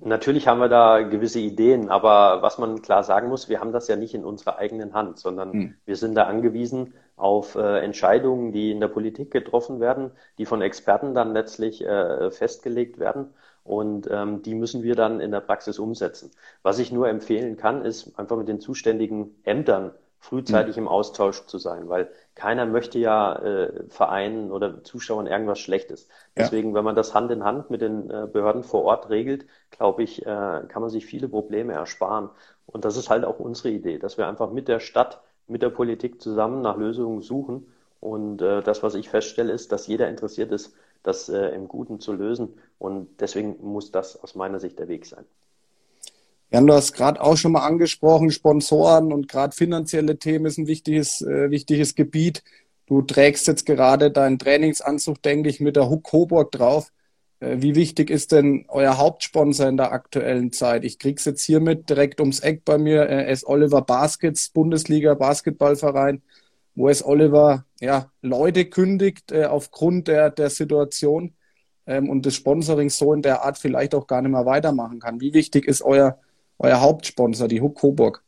[0.00, 3.86] Natürlich haben wir da gewisse Ideen, aber was man klar sagen muss, wir haben das
[3.88, 5.74] ja nicht in unserer eigenen Hand, sondern hm.
[5.84, 10.62] wir sind da angewiesen auf äh, Entscheidungen, die in der Politik getroffen werden, die von
[10.62, 15.78] Experten dann letztlich äh, festgelegt werden und ähm, die müssen wir dann in der Praxis
[15.78, 16.32] umsetzen.
[16.62, 19.92] Was ich nur empfehlen kann, ist einfach mit den zuständigen Ämtern
[20.24, 20.84] frühzeitig mhm.
[20.84, 26.08] im Austausch zu sein, weil keiner möchte ja äh, Vereinen oder Zuschauern irgendwas Schlechtes.
[26.34, 26.76] Deswegen, ja.
[26.76, 30.22] wenn man das Hand in Hand mit den äh, Behörden vor Ort regelt, glaube ich,
[30.22, 32.30] äh, kann man sich viele Probleme ersparen.
[32.64, 35.68] Und das ist halt auch unsere Idee, dass wir einfach mit der Stadt, mit der
[35.68, 37.66] Politik zusammen nach Lösungen suchen.
[38.00, 42.00] Und äh, das, was ich feststelle, ist, dass jeder interessiert ist, das äh, im Guten
[42.00, 42.58] zu lösen.
[42.78, 45.26] Und deswegen muss das aus meiner Sicht der Weg sein.
[46.54, 50.68] Jan, du hast gerade auch schon mal angesprochen, Sponsoren und gerade finanzielle Themen ist ein
[50.68, 52.44] wichtiges, äh, wichtiges Gebiet.
[52.86, 56.92] Du trägst jetzt gerade deinen Trainingsanzug, denke ich, mit der Huck Coburg drauf.
[57.40, 60.84] Äh, wie wichtig ist denn euer Hauptsponsor in der aktuellen Zeit?
[60.84, 63.08] Ich krieg's jetzt hiermit direkt ums Eck bei mir.
[63.08, 63.44] Äh, S.
[63.44, 66.22] Oliver Baskets, Bundesliga Basketballverein,
[66.76, 67.04] wo S.
[67.04, 71.34] Oliver ja, Leute kündigt äh, aufgrund der, der Situation
[71.86, 75.20] ähm, und des Sponsorings so in der Art vielleicht auch gar nicht mehr weitermachen kann.
[75.20, 76.20] Wie wichtig ist euer
[76.58, 78.22] euer Hauptsponsor, die Huck Coburg.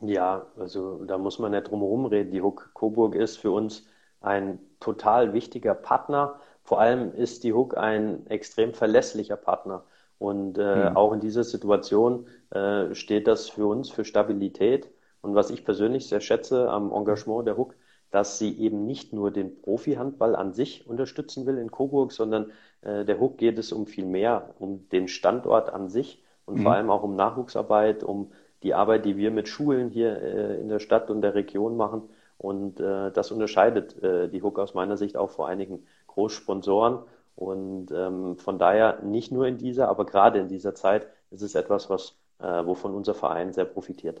[0.00, 2.30] Ja, also da muss man nicht drum herum reden.
[2.30, 3.86] Die Huck Coburg ist für uns
[4.20, 6.40] ein total wichtiger Partner.
[6.62, 9.84] Vor allem ist die Huck ein extrem verlässlicher Partner.
[10.18, 10.96] Und äh, mhm.
[10.96, 14.90] auch in dieser Situation äh, steht das für uns für Stabilität.
[15.20, 17.74] Und was ich persönlich sehr schätze am Engagement der Huck,
[18.10, 23.04] dass sie eben nicht nur den Profi-Handball an sich unterstützen will in Coburg, sondern äh,
[23.04, 26.62] der Huck geht es um viel mehr, um den Standort an sich und mhm.
[26.62, 28.30] vor allem auch um Nachwuchsarbeit, um
[28.62, 32.02] die Arbeit, die wir mit Schulen hier äh, in der Stadt und der Region machen.
[32.38, 36.98] Und äh, das unterscheidet äh, die Hook aus meiner Sicht auch vor einigen Großsponsoren.
[37.36, 41.54] Und ähm, von daher nicht nur in dieser, aber gerade in dieser Zeit ist es
[41.54, 44.20] etwas, was, äh, wovon unser Verein sehr profitiert.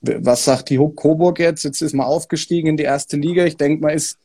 [0.00, 1.64] Was sagt die Hook Coburg jetzt?
[1.64, 3.44] Jetzt ist man aufgestiegen in die erste Liga.
[3.44, 4.18] Ich denke, man ist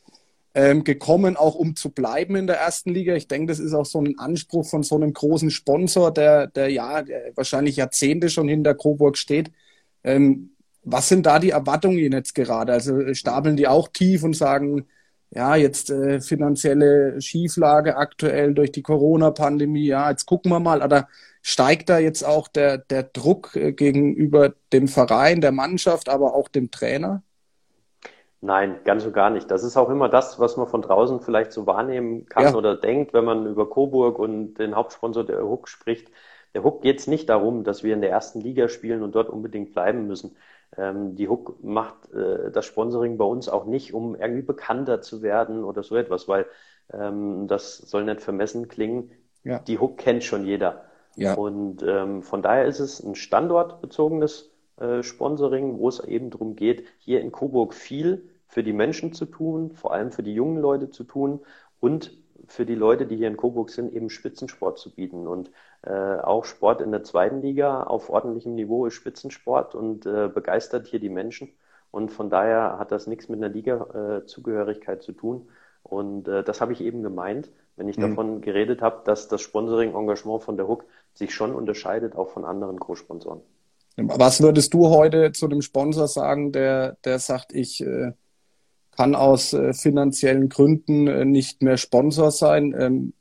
[0.54, 3.14] ähm, gekommen, auch um zu bleiben in der ersten Liga.
[3.14, 6.68] Ich denke, das ist auch so ein Anspruch von so einem großen Sponsor, der, der
[6.70, 9.52] ja der wahrscheinlich Jahrzehnte schon hinter Coburg steht.
[10.04, 12.72] Ähm, was sind da die Erwartungen jetzt gerade?
[12.72, 14.86] Also äh, stapeln die auch tief und sagen,
[15.30, 21.08] ja, jetzt äh, finanzielle Schieflage aktuell durch die Corona-Pandemie, ja, jetzt gucken wir mal, oder
[21.42, 26.48] steigt da jetzt auch der, der Druck äh, gegenüber dem Verein, der Mannschaft, aber auch
[26.48, 27.22] dem Trainer?
[28.42, 29.50] Nein, ganz und gar nicht.
[29.50, 32.54] Das ist auch immer das, was man von draußen vielleicht so wahrnehmen kann ja.
[32.54, 36.10] oder denkt, wenn man über Coburg und den Hauptsponsor der Hook spricht.
[36.54, 39.28] Der Hook geht es nicht darum, dass wir in der ersten Liga spielen und dort
[39.28, 40.36] unbedingt bleiben müssen.
[40.76, 45.20] Ähm, die Hook macht äh, das Sponsoring bei uns auch nicht, um irgendwie bekannter zu
[45.22, 46.46] werden oder so etwas, weil
[46.92, 49.10] ähm, das soll nicht vermessen klingen.
[49.44, 49.58] Ja.
[49.58, 50.84] Die Hook kennt schon jeder.
[51.16, 51.34] Ja.
[51.34, 54.49] Und ähm, von daher ist es ein standortbezogenes
[54.80, 59.26] äh, Sponsoring, wo es eben darum geht, hier in Coburg viel für die Menschen zu
[59.26, 61.40] tun, vor allem für die jungen Leute zu tun
[61.78, 65.28] und für die Leute, die hier in Coburg sind, eben Spitzensport zu bieten.
[65.28, 65.50] Und
[65.82, 70.86] äh, auch Sport in der zweiten Liga auf ordentlichem Niveau ist Spitzensport und äh, begeistert
[70.86, 71.52] hier die Menschen.
[71.90, 75.48] Und von daher hat das nichts mit einer Liga-Zugehörigkeit äh, zu tun.
[75.82, 78.02] Und äh, das habe ich eben gemeint, wenn ich mhm.
[78.02, 82.78] davon geredet habe, dass das Sponsoring-Engagement von der Hook sich schon unterscheidet, auch von anderen
[82.78, 83.42] Großsponsoren.
[84.08, 88.12] Was würdest du heute zu dem Sponsor sagen, der, der sagt, ich äh,
[88.96, 92.74] kann aus äh, finanziellen Gründen äh, nicht mehr Sponsor sein?
[92.78, 93.12] Ähm,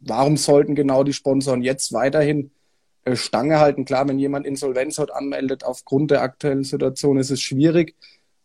[0.00, 2.50] warum sollten genau die Sponsoren jetzt weiterhin
[3.04, 3.84] äh, Stange halten?
[3.84, 7.94] Klar, wenn jemand Insolvenz heute anmeldet, aufgrund der aktuellen Situation ist es schwierig.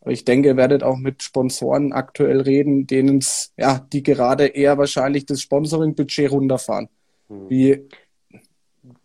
[0.01, 4.47] Aber ich denke, ihr werdet auch mit Sponsoren aktuell reden, denen es, ja, die gerade
[4.47, 6.89] eher wahrscheinlich das Sponsoring-Budget runterfahren.
[7.27, 7.49] Hm.
[7.49, 7.87] Wie,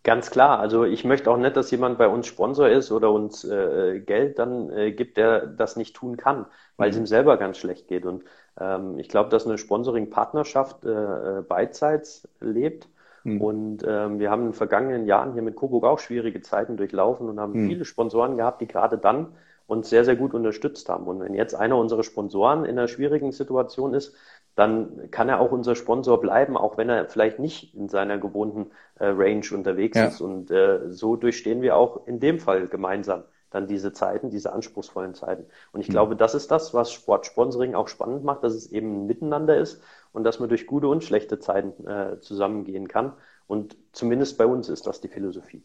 [0.03, 0.59] Ganz klar.
[0.59, 4.37] Also ich möchte auch nicht, dass jemand bei uns Sponsor ist oder uns äh, Geld
[4.37, 6.91] dann äh, gibt, der das nicht tun kann, weil mhm.
[6.91, 8.05] es ihm selber ganz schlecht geht.
[8.05, 8.23] Und
[8.59, 12.89] ähm, ich glaube, dass eine Sponsoring-Partnerschaft äh, beidseits lebt.
[13.23, 13.41] Mhm.
[13.41, 17.29] Und ähm, wir haben in den vergangenen Jahren hier mit Coburg auch schwierige Zeiten durchlaufen
[17.29, 17.69] und haben mhm.
[17.69, 19.27] viele Sponsoren gehabt, die gerade dann
[19.67, 21.05] uns sehr, sehr gut unterstützt haben.
[21.05, 24.13] Und wenn jetzt einer unserer Sponsoren in einer schwierigen Situation ist,
[24.55, 28.71] dann kann er auch unser Sponsor bleiben, auch wenn er vielleicht nicht in seiner gewohnten
[28.99, 30.05] äh, Range unterwegs ja.
[30.05, 30.21] ist.
[30.21, 35.13] Und äh, so durchstehen wir auch in dem Fall gemeinsam dann diese Zeiten, diese anspruchsvollen
[35.13, 35.45] Zeiten.
[35.71, 35.93] Und ich mhm.
[35.93, 39.81] glaube, das ist das, was Sportsponsoring auch spannend macht, dass es eben ein Miteinander ist
[40.11, 43.13] und dass man durch gute und schlechte Zeiten äh, zusammengehen kann.
[43.47, 45.63] Und zumindest bei uns ist das die Philosophie.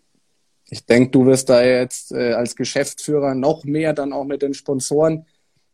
[0.70, 4.52] Ich denke, du wirst da jetzt äh, als Geschäftsführer noch mehr dann auch mit den
[4.52, 5.26] Sponsoren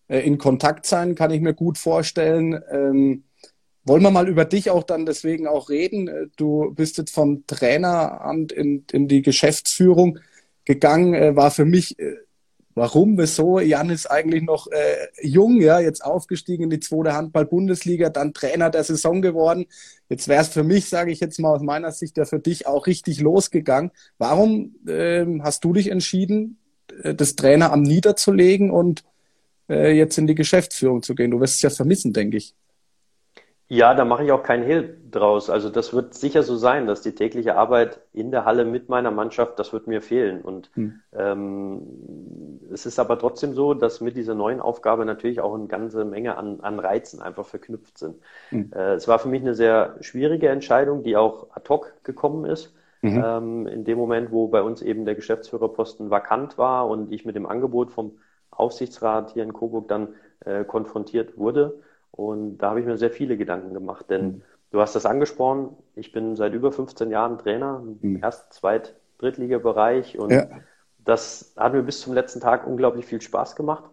[0.08, 2.60] äh, in Kontakt sein, kann ich mir gut vorstellen.
[2.70, 3.24] Ähm,
[3.84, 6.08] wollen wir mal über dich auch dann deswegen auch reden?
[6.08, 10.18] Äh, du bist jetzt vom Traineramt in, in die Geschäftsführung
[10.64, 12.16] gegangen, äh, war für mich, äh,
[12.74, 13.60] warum, wieso?
[13.60, 18.70] Jan ist eigentlich noch äh, jung, ja, jetzt aufgestiegen in die zweite Handball-Bundesliga, dann Trainer
[18.70, 19.66] der Saison geworden.
[20.08, 22.66] Jetzt wäre es für mich, sage ich jetzt mal aus meiner Sicht, ja für dich
[22.66, 23.90] auch richtig losgegangen.
[24.18, 26.58] Warum ähm, hast du dich entschieden,
[27.02, 29.04] äh, das Traineramt niederzulegen und
[29.68, 31.30] äh, jetzt in die Geschäftsführung zu gehen?
[31.30, 32.54] Du wirst es ja vermissen, denke ich.
[33.68, 35.48] Ja, da mache ich auch keinen Hehl draus.
[35.48, 39.10] Also das wird sicher so sein, dass die tägliche Arbeit in der Halle mit meiner
[39.10, 40.42] Mannschaft, das wird mir fehlen.
[40.42, 41.00] Und hm.
[41.16, 46.04] ähm, es ist aber trotzdem so, dass mit dieser neuen Aufgabe natürlich auch eine ganze
[46.04, 48.16] Menge an, an Reizen einfach verknüpft sind.
[48.50, 48.70] Hm.
[48.74, 52.74] Äh, es war für mich eine sehr schwierige Entscheidung, die auch ad hoc gekommen ist.
[53.00, 53.22] Mhm.
[53.22, 57.36] Ähm, in dem Moment, wo bei uns eben der Geschäftsführerposten vakant war und ich mit
[57.36, 58.12] dem Angebot vom
[58.56, 60.14] Aufsichtsrat hier in Coburg dann
[60.44, 61.80] äh, konfrontiert wurde.
[62.10, 64.42] Und da habe ich mir sehr viele Gedanken gemacht, denn mhm.
[64.70, 68.22] du hast das angesprochen, ich bin seit über 15 Jahren Trainer im mhm.
[68.22, 70.46] Erst-, Zweit-, Drittliga-Bereich und ja.
[71.04, 73.84] das hat mir bis zum letzten Tag unglaublich viel Spaß gemacht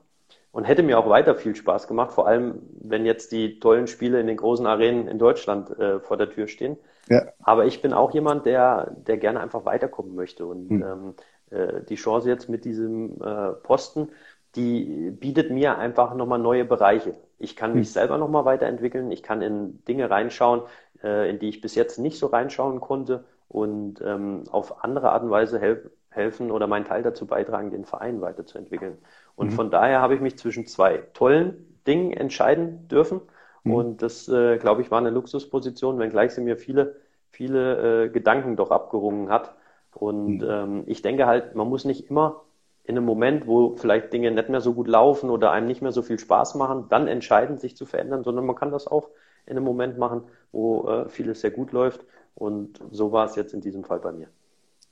[0.51, 4.19] und hätte mir auch weiter viel Spaß gemacht, vor allem wenn jetzt die tollen Spiele
[4.19, 6.77] in den großen Arenen in Deutschland äh, vor der Tür stehen.
[7.09, 7.23] Ja.
[7.41, 10.83] Aber ich bin auch jemand, der, der gerne einfach weiterkommen möchte und mhm.
[10.83, 11.13] ähm,
[11.49, 14.09] äh, die Chance jetzt mit diesem äh, Posten,
[14.55, 17.15] die bietet mir einfach nochmal neue Bereiche.
[17.39, 17.93] Ich kann mich hm.
[17.93, 19.11] selber nochmal weiterentwickeln.
[19.11, 20.61] Ich kann in Dinge reinschauen,
[21.03, 25.23] äh, in die ich bis jetzt nicht so reinschauen konnte und ähm, auf andere Art
[25.23, 28.97] und Weise helf helfen oder meinen Teil dazu beitragen, den Verein weiterzuentwickeln.
[29.35, 29.51] Und mhm.
[29.51, 33.21] von daher habe ich mich zwischen zwei tollen Dingen entscheiden dürfen.
[33.63, 33.73] Mhm.
[33.73, 36.97] Und das, äh, glaube ich, war eine Luxusposition, wenngleich sie mir viele,
[37.29, 39.55] viele äh, Gedanken doch abgerungen hat.
[39.93, 40.47] Und mhm.
[40.49, 42.41] ähm, ich denke halt, man muss nicht immer
[42.83, 45.91] in einem Moment, wo vielleicht Dinge nicht mehr so gut laufen oder einem nicht mehr
[45.91, 49.09] so viel Spaß machen, dann entscheiden, sich zu verändern, sondern man kann das auch
[49.45, 52.05] in einem Moment machen, wo äh, vieles sehr gut läuft.
[52.35, 54.27] Und so war es jetzt in diesem Fall bei mir.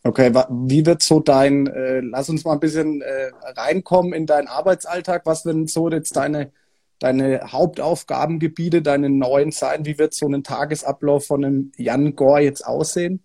[0.03, 4.47] Okay, wie wird so dein, äh, lass uns mal ein bisschen äh, reinkommen in deinen
[4.47, 5.25] Arbeitsalltag.
[5.25, 6.51] Was werden so jetzt deine,
[6.99, 9.85] deine Hauptaufgabengebiete, deine neuen sein?
[9.85, 13.23] Wie wird so ein Tagesablauf von einem Jan Gore jetzt aussehen?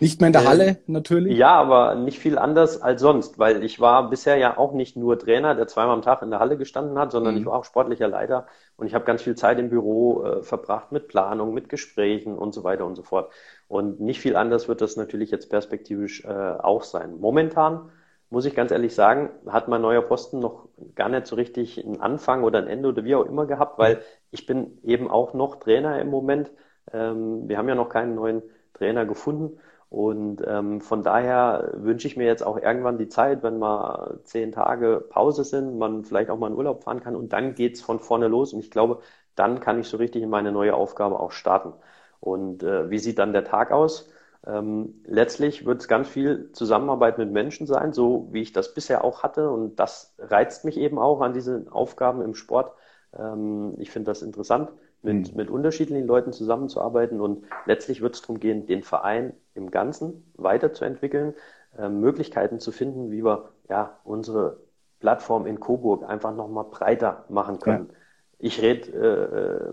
[0.00, 1.36] Nicht mehr in der äh, Halle natürlich?
[1.36, 5.18] Ja, aber nicht viel anders als sonst, weil ich war bisher ja auch nicht nur
[5.18, 7.40] Trainer, der zweimal am Tag in der Halle gestanden hat, sondern mhm.
[7.40, 10.92] ich war auch sportlicher Leiter und ich habe ganz viel Zeit im Büro äh, verbracht
[10.92, 13.32] mit Planung, mit Gesprächen und so weiter und so fort.
[13.68, 17.18] Und nicht viel anders wird das natürlich jetzt perspektivisch äh, auch sein.
[17.18, 17.90] Momentan
[18.28, 22.00] muss ich ganz ehrlich sagen, hat mein neuer Posten noch gar nicht so richtig einen
[22.00, 25.56] Anfang oder ein Ende oder wie auch immer gehabt, weil ich bin eben auch noch
[25.56, 26.50] Trainer im Moment.
[26.92, 28.42] Ähm, wir haben ja noch keinen neuen
[28.74, 33.58] Trainer gefunden und ähm, von daher wünsche ich mir jetzt auch irgendwann die Zeit, wenn
[33.58, 37.54] mal zehn Tage Pause sind, man vielleicht auch mal in Urlaub fahren kann und dann
[37.54, 38.52] geht's von vorne los.
[38.52, 39.00] Und ich glaube,
[39.36, 41.72] dann kann ich so richtig in meine neue Aufgabe auch starten.
[42.20, 44.10] Und äh, wie sieht dann der Tag aus?
[44.44, 49.04] Ähm, letztlich wird es ganz viel Zusammenarbeit mit Menschen sein, so wie ich das bisher
[49.04, 49.50] auch hatte.
[49.50, 52.72] Und das reizt mich eben auch an diesen Aufgaben im Sport.
[53.16, 54.70] Ähm, ich finde das interessant
[55.06, 55.36] mit, mhm.
[55.36, 61.34] mit unterschiedlichen Leuten zusammenzuarbeiten und letztlich wird es darum gehen, den Verein im Ganzen weiterzuentwickeln,
[61.78, 64.58] äh, Möglichkeiten zu finden, wie wir ja unsere
[65.00, 67.88] Plattform in Coburg einfach nochmal breiter machen können.
[67.90, 67.94] Ja.
[68.38, 69.72] Ich rede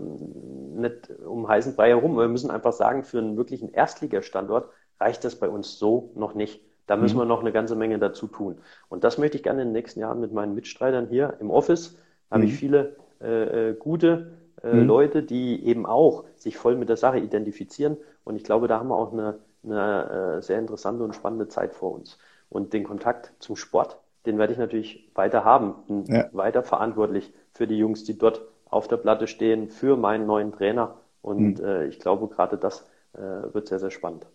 [0.80, 2.16] nicht um heißen Brei herum.
[2.16, 6.62] Wir müssen einfach sagen, für einen wirklichen Erstligastandort reicht das bei uns so noch nicht.
[6.86, 7.22] Da müssen mhm.
[7.22, 8.58] wir noch eine ganze Menge dazu tun.
[8.88, 11.96] Und das möchte ich gerne in den nächsten Jahren mit meinen Mitstreitern hier im Office.
[12.30, 12.42] Da mhm.
[12.42, 14.32] habe ich viele äh, äh gute
[14.64, 14.86] äh, mhm.
[14.86, 17.96] Leute, die eben auch sich voll mit der Sache identifizieren.
[18.24, 21.74] Und ich glaube, da haben wir auch eine, eine äh, sehr interessante und spannende Zeit
[21.74, 22.18] vor uns.
[22.48, 26.28] Und den Kontakt zum Sport, den werde ich natürlich weiter haben, und ja.
[26.32, 30.96] weiter verantwortlich für die Jungs, die dort auf der Platte stehen, für meinen neuen Trainer.
[31.20, 31.64] Und mhm.
[31.64, 33.20] äh, ich glaube, gerade das äh,
[33.52, 34.26] wird sehr, sehr spannend.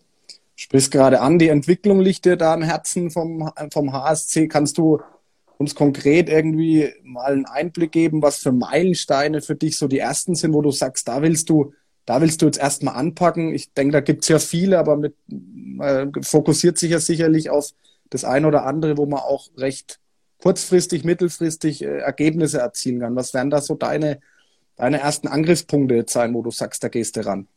[0.54, 4.46] Sprichst gerade an, die Entwicklung liegt dir da am Herzen vom, vom HSC.
[4.46, 5.00] Kannst du
[5.60, 10.34] uns konkret irgendwie mal einen Einblick geben, was für Meilensteine für dich so die ersten
[10.34, 11.74] sind, wo du sagst, da willst du,
[12.06, 13.54] da willst du jetzt erstmal anpacken.
[13.54, 15.14] Ich denke, da gibt es ja viele, aber mit
[15.80, 17.72] äh, fokussiert sich ja sicherlich auf
[18.08, 20.00] das eine oder andere, wo man auch recht
[20.42, 23.14] kurzfristig, mittelfristig äh, Ergebnisse erzielen kann.
[23.14, 24.20] Was wären da so deine,
[24.76, 27.48] deine ersten Angriffspunkte jetzt sein, wo du sagst, da gehst du ran?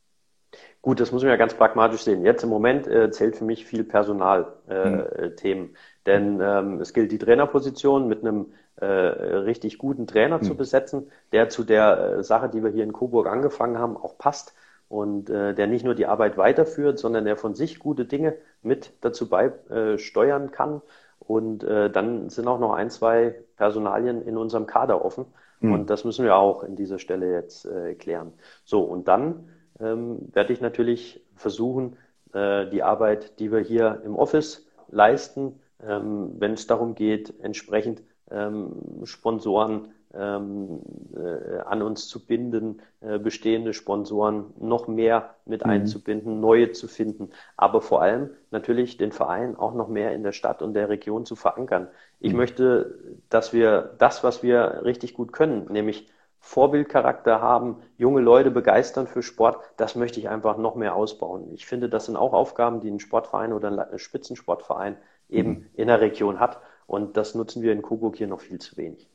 [0.81, 2.25] Gut, das muss man ja ganz pragmatisch sehen.
[2.25, 5.05] Jetzt im Moment äh, zählt für mich viel Personalthemen.
[5.41, 5.75] Äh, mhm.
[6.05, 10.43] Denn ähm, es gilt die Trainerposition mit einem äh, richtig guten Trainer mhm.
[10.43, 14.17] zu besetzen, der zu der äh, Sache, die wir hier in Coburg angefangen haben, auch
[14.17, 14.53] passt
[14.89, 18.93] und äh, der nicht nur die Arbeit weiterführt, sondern der von sich gute Dinge mit
[19.01, 20.81] dazu beisteuern kann.
[21.19, 25.25] Und äh, dann sind auch noch ein, zwei Personalien in unserem Kader offen.
[25.61, 25.73] Mhm.
[25.73, 28.33] Und das müssen wir auch in dieser Stelle jetzt äh, klären.
[28.65, 31.95] So, und dann ähm, werde ich natürlich versuchen,
[32.33, 38.03] äh, die Arbeit, die wir hier im Office leisten, ähm, wenn es darum geht, entsprechend
[38.29, 40.81] ähm, Sponsoren ähm,
[41.15, 45.71] äh, an uns zu binden, äh, bestehende Sponsoren noch mehr mit mhm.
[45.71, 50.31] einzubinden, neue zu finden, aber vor allem natürlich den Verein auch noch mehr in der
[50.31, 51.87] Stadt und der Region zu verankern.
[52.19, 52.37] Ich mhm.
[52.37, 56.09] möchte, dass wir das, was wir richtig gut können, nämlich
[56.45, 61.49] Vorbildcharakter haben, junge Leute begeistern für Sport, das möchte ich einfach noch mehr ausbauen.
[61.53, 64.97] Ich finde, das sind auch Aufgaben, die ein Sportverein oder ein Spitzensportverein
[65.33, 65.65] eben mhm.
[65.75, 66.59] in der Region hat.
[66.85, 69.07] Und das nutzen wir in Coburg hier noch viel zu wenig.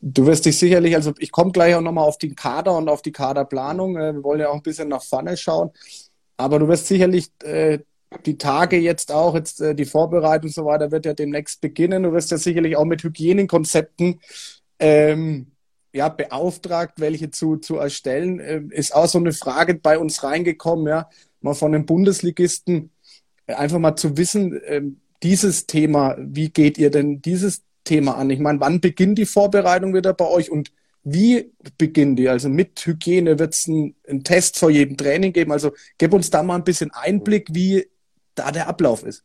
[0.00, 3.02] Du wirst dich sicherlich, also ich komme gleich auch nochmal auf den Kader und auf
[3.02, 3.96] die Kaderplanung.
[3.96, 5.70] Äh, wir wollen ja auch ein bisschen nach vorne schauen.
[6.36, 7.78] Aber du wirst sicherlich äh,
[8.24, 12.02] die Tage jetzt auch, jetzt äh, die Vorbereitung und so weiter wird ja demnächst beginnen.
[12.02, 14.20] Du wirst ja sicherlich auch mit Hygienekonzepten
[14.78, 15.46] ähm,
[15.92, 18.38] ja, beauftragt, welche zu, zu erstellen.
[18.38, 21.08] Äh, ist auch so eine Frage bei uns reingekommen, ja,
[21.40, 22.90] mal von den Bundesligisten
[23.46, 24.82] einfach mal zu wissen, äh,
[25.22, 28.30] dieses Thema, wie geht ihr denn dieses Thema an?
[28.30, 30.72] Ich meine, wann beginnt die Vorbereitung wieder bei euch und
[31.04, 32.28] wie beginnt die?
[32.28, 35.52] Also mit Hygiene wird es einen, einen Test vor jedem Training geben.
[35.52, 37.88] Also gib uns da mal ein bisschen Einblick, wie
[38.34, 39.24] da der Ablauf ist.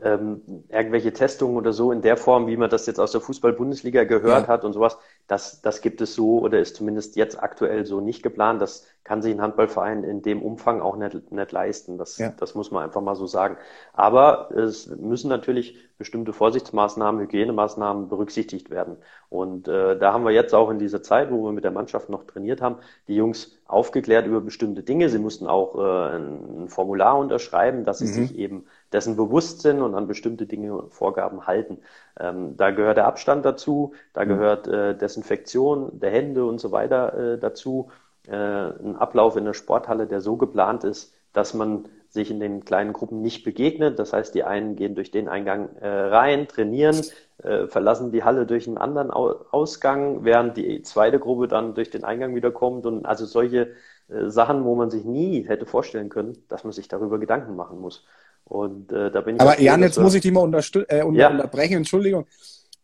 [0.00, 4.04] Ähm, irgendwelche Testungen oder so in der Form, wie man das jetzt aus der Fußball-Bundesliga
[4.04, 4.48] gehört ja.
[4.48, 8.22] hat und sowas, das, das gibt es so oder ist zumindest jetzt aktuell so nicht
[8.22, 8.62] geplant.
[8.62, 11.98] Das kann sich ein Handballverein in dem Umfang auch nicht, nicht leisten.
[11.98, 12.32] Das, ja.
[12.36, 13.56] das muss man einfach mal so sagen.
[13.92, 18.98] Aber es müssen natürlich bestimmte Vorsichtsmaßnahmen, Hygienemaßnahmen berücksichtigt werden.
[19.30, 22.08] Und äh, da haben wir jetzt auch in dieser Zeit, wo wir mit der Mannschaft
[22.08, 22.76] noch trainiert haben,
[23.08, 25.08] die Jungs aufgeklärt über bestimmte Dinge.
[25.08, 28.12] Sie mussten auch äh, ein Formular unterschreiben, dass sie mhm.
[28.12, 31.78] sich eben dessen bewusst sind und an bestimmte Dinge und Vorgaben halten.
[32.18, 34.28] Ähm, da gehört der Abstand dazu, da mhm.
[34.28, 37.90] gehört äh, Desinfektion der Hände und so weiter äh, dazu.
[38.26, 42.64] Äh, ein Ablauf in der Sporthalle, der so geplant ist, dass man sich in den
[42.64, 43.98] kleinen Gruppen nicht begegnet.
[43.98, 47.02] Das heißt, die einen gehen durch den Eingang äh, rein, trainieren,
[47.42, 52.04] äh, verlassen die Halle durch einen anderen Ausgang, während die zweite Gruppe dann durch den
[52.04, 52.86] Eingang wieder kommt.
[52.86, 53.74] Und also solche
[54.08, 57.80] äh, Sachen, wo man sich nie hätte vorstellen können, dass man sich darüber Gedanken machen
[57.80, 58.06] muss.
[58.48, 59.40] Und äh, da bin ich.
[59.40, 61.28] Aber Jan, jetzt muss ich dich mal äh, unter ja.
[61.28, 62.26] unterbrechen, Entschuldigung.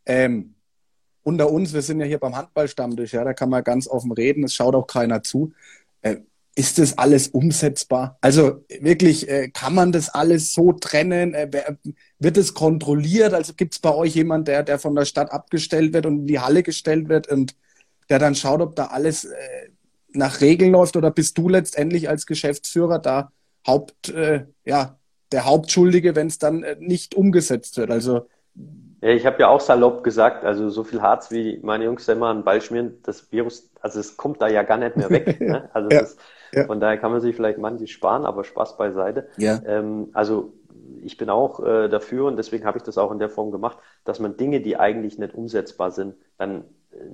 [0.05, 0.55] Ähm,
[1.22, 4.44] unter uns, wir sind ja hier beim Handballstammtisch, ja, da kann man ganz offen reden,
[4.44, 5.53] es schaut auch keiner zu.
[6.03, 6.16] Äh,
[6.55, 8.18] ist das alles umsetzbar?
[8.20, 11.35] Also wirklich, äh, kann man das alles so trennen?
[11.35, 11.77] Äh,
[12.18, 13.35] wird es kontrolliert?
[13.35, 16.27] Also gibt es bei euch jemand, der, der von der Stadt abgestellt wird und in
[16.27, 17.57] die Halle gestellt wird und
[18.11, 19.70] der dann schaut, ob da alles äh,
[20.12, 20.96] nach Regeln läuft?
[20.96, 23.33] Oder bist du letztendlich als Geschäftsführer da
[23.66, 24.12] Haupt,
[24.66, 24.98] ja,
[25.35, 27.90] der Hauptschuldige, wenn es dann äh, nicht umgesetzt wird.
[27.90, 28.29] Also
[29.03, 32.29] ja, ich habe ja auch salopp gesagt, also so viel Harz wie meine Jungs immer
[32.29, 35.40] an den Ball schmieren, das Virus, also es kommt da ja gar nicht mehr weg.
[35.40, 35.68] ne?
[35.75, 36.18] Also ja, ist,
[36.53, 36.64] ja.
[36.64, 39.29] von daher kann man sich vielleicht manches sparen, aber Spaß beiseite.
[39.37, 39.61] Ja.
[39.66, 40.55] Ähm, also
[41.03, 43.77] ich bin auch äh, dafür und deswegen habe ich das auch in der Form gemacht,
[44.05, 46.64] dass man Dinge, die eigentlich nicht umsetzbar sind, dann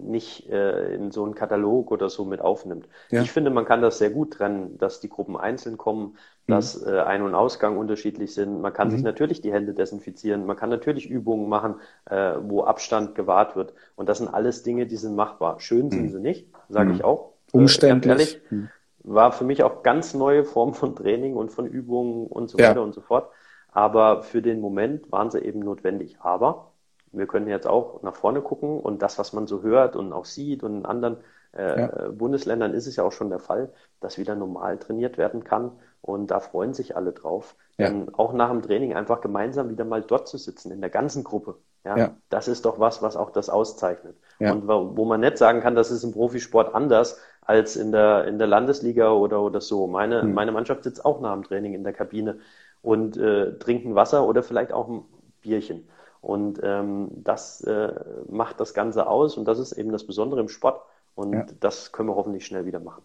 [0.02, 2.88] nicht äh, in so einen Katalog oder so mit aufnimmt.
[3.10, 3.22] Ja.
[3.22, 6.16] Ich finde, man kann das sehr gut trennen, dass die Gruppen einzeln kommen,
[6.46, 6.52] mhm.
[6.52, 8.60] dass äh, Ein- und Ausgang unterschiedlich sind.
[8.60, 8.92] Man kann mhm.
[8.92, 13.74] sich natürlich die Hände desinfizieren, man kann natürlich Übungen machen, äh, wo Abstand gewahrt wird.
[13.96, 15.60] Und das sind alles Dinge, die sind machbar.
[15.60, 15.90] Schön mhm.
[15.90, 16.94] sind sie nicht, sage mhm.
[16.96, 17.32] ich auch.
[17.52, 18.10] Äh, Umständlich.
[18.10, 18.68] Ehrlich, mhm.
[19.04, 22.70] war für mich auch ganz neue Form von Training und von Übungen und so ja.
[22.70, 23.30] weiter und so fort.
[23.72, 26.16] Aber für den Moment waren sie eben notwendig.
[26.20, 26.69] Aber
[27.12, 30.24] wir können jetzt auch nach vorne gucken und das, was man so hört und auch
[30.24, 31.18] sieht und in anderen
[31.56, 32.08] äh, ja.
[32.10, 36.30] Bundesländern ist es ja auch schon der Fall, dass wieder normal trainiert werden kann und
[36.30, 37.56] da freuen sich alle drauf.
[37.78, 37.88] Ja.
[37.88, 41.24] Denn auch nach dem Training einfach gemeinsam wieder mal dort zu sitzen, in der ganzen
[41.24, 42.14] Gruppe, ja, ja.
[42.28, 44.16] das ist doch was, was auch das auszeichnet.
[44.38, 48.26] Und wo, wo man nicht sagen kann, das ist im Profisport anders als in der,
[48.26, 49.86] in der Landesliga oder, oder so.
[49.86, 50.34] Meine, mhm.
[50.34, 52.38] meine Mannschaft sitzt auch nach dem Training in der Kabine
[52.82, 55.04] und äh, trinken Wasser oder vielleicht auch ein
[55.42, 55.88] Bierchen.
[56.20, 57.92] Und ähm, das äh,
[58.28, 60.82] macht das Ganze aus und das ist eben das Besondere im Sport.
[61.14, 61.46] Und ja.
[61.60, 63.02] das können wir hoffentlich schnell wieder machen.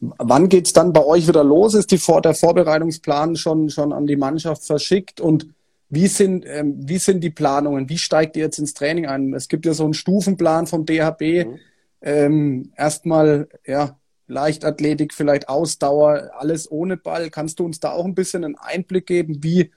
[0.00, 1.74] Wann geht es dann bei euch wieder los?
[1.74, 5.20] Ist die der Vorbereitungsplan schon, schon an die Mannschaft verschickt?
[5.20, 5.48] Und
[5.88, 7.88] wie sind, ähm, wie sind die Planungen?
[7.88, 9.32] Wie steigt ihr jetzt ins Training ein?
[9.34, 11.46] Es gibt ja so einen Stufenplan vom DHB.
[11.46, 11.58] Mhm.
[12.02, 13.96] Ähm, erstmal, ja,
[14.28, 17.30] Leichtathletik, vielleicht Ausdauer, alles ohne Ball.
[17.30, 19.70] Kannst du uns da auch ein bisschen einen Einblick geben, wie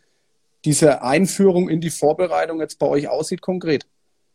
[0.66, 3.86] diese Einführung in die Vorbereitung jetzt bei euch aussieht konkret?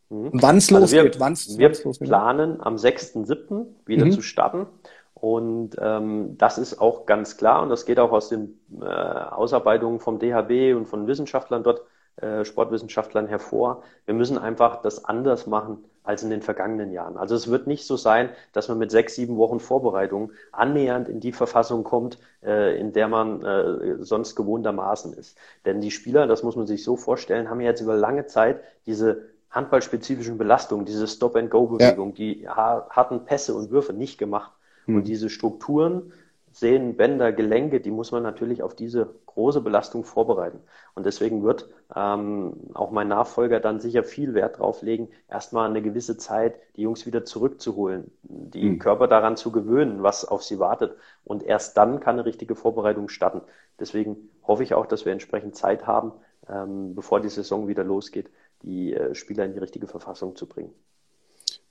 [0.09, 0.29] Mhm.
[0.33, 1.15] Wann es also losgeht?
[1.15, 2.07] Wir, wann's, wir wann's losgeht.
[2.07, 3.65] planen am 6.7.
[3.85, 4.11] wieder mhm.
[4.11, 4.67] zu starten.
[5.13, 9.99] Und ähm, das ist auch ganz klar und das geht auch aus den äh, Ausarbeitungen
[9.99, 11.81] vom DHB und von Wissenschaftlern dort,
[12.17, 13.83] äh, Sportwissenschaftlern hervor.
[14.05, 17.17] Wir müssen einfach das anders machen als in den vergangenen Jahren.
[17.17, 21.19] Also es wird nicht so sein, dass man mit sechs, sieben Wochen Vorbereitung annähernd in
[21.19, 25.37] die Verfassung kommt, äh, in der man äh, sonst gewohntermaßen ist.
[25.65, 28.61] Denn die Spieler, das muss man sich so vorstellen, haben ja jetzt über lange Zeit
[28.85, 32.15] diese handballspezifischen Belastungen, diese Stop-and-Go-Bewegung, ja.
[32.15, 34.51] die harten Pässe und Würfe nicht gemacht.
[34.85, 34.97] Mhm.
[34.97, 36.11] Und diese Strukturen,
[36.55, 40.61] Sehnen, Bänder, Gelenke, die muss man natürlich auf diese große Belastung vorbereiten.
[40.93, 45.81] Und deswegen wird ähm, auch mein Nachfolger dann sicher viel Wert drauf legen, erstmal eine
[45.81, 48.79] gewisse Zeit die Jungs wieder zurückzuholen, die mhm.
[48.79, 50.95] Körper daran zu gewöhnen, was auf sie wartet.
[51.25, 53.41] Und erst dann kann eine richtige Vorbereitung starten.
[53.77, 56.13] Deswegen hoffe ich auch, dass wir entsprechend Zeit haben,
[56.47, 58.29] ähm, bevor die Saison wieder losgeht,
[58.61, 60.73] die äh, Spieler in die richtige Verfassung zu bringen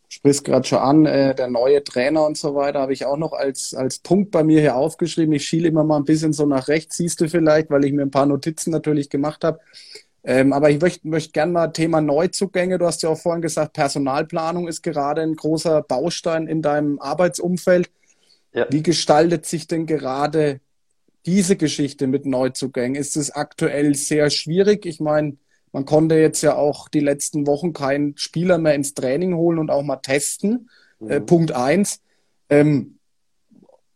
[0.09, 3.33] sprichst gerade schon an, äh, der neue Trainer und so weiter, habe ich auch noch
[3.33, 5.35] als, als Punkt bei mir hier aufgeschrieben.
[5.35, 8.03] Ich schiele immer mal ein bisschen so nach rechts, siehst du vielleicht, weil ich mir
[8.03, 9.61] ein paar Notizen natürlich gemacht habe.
[10.27, 12.79] Ähm, aber ich möchte möcht gerne mal Thema Neuzugänge.
[12.79, 17.91] Du hast ja auch vorhin gesagt, Personalplanung ist gerade ein großer Baustein in deinem Arbeitsumfeld.
[18.55, 18.67] Ja.
[18.71, 20.61] Wie gestaltet sich denn gerade
[21.27, 22.95] diese Geschichte mit Neuzugängen?
[22.95, 24.87] Ist es aktuell sehr schwierig?
[24.87, 25.37] Ich meine,
[25.75, 29.73] man konnte jetzt ja auch die letzten Wochen keinen Spieler mehr ins Training holen und
[29.73, 30.71] auch mal testen.
[31.01, 31.11] Mhm.
[31.11, 32.01] Äh, Punkt eins.
[32.49, 33.01] Ähm,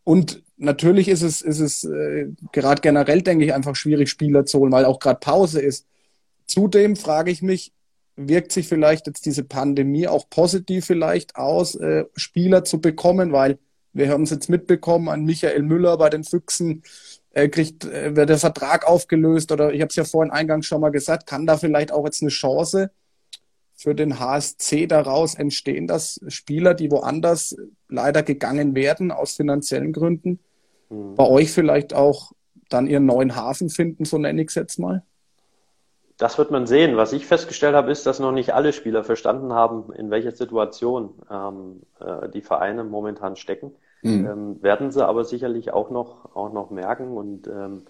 [0.03, 4.59] und natürlich ist es, ist es äh, gerade generell, denke ich, einfach schwierig, Spieler zu
[4.59, 5.87] holen, weil auch gerade Pause ist.
[6.47, 7.71] Zudem frage ich mich,
[8.17, 13.57] wirkt sich vielleicht jetzt diese Pandemie auch positiv vielleicht aus, äh, Spieler zu bekommen, weil
[13.93, 16.83] wir haben es jetzt mitbekommen an Michael Müller bei den Füchsen,
[17.43, 20.81] äh, kriegt, äh, wird der Vertrag aufgelöst oder ich habe es ja vorhin eingangs schon
[20.81, 22.91] mal gesagt, kann da vielleicht auch jetzt eine Chance
[23.75, 27.55] für den HSC daraus entstehen, dass Spieler, die woanders
[27.87, 30.39] leider gegangen werden aus finanziellen Gründen,
[30.89, 31.15] mhm.
[31.15, 32.33] bei euch vielleicht auch
[32.69, 35.03] dann ihren neuen Hafen finden, so nenne ich es jetzt mal?
[36.17, 36.97] Das wird man sehen.
[36.97, 41.13] Was ich festgestellt habe, ist, dass noch nicht alle Spieler verstanden haben, in welcher Situation
[41.31, 43.71] ähm, äh, die Vereine momentan stecken.
[44.01, 44.25] Mhm.
[44.25, 47.17] Ähm, werden sie aber sicherlich auch noch, auch noch merken.
[47.17, 47.83] Und ähm,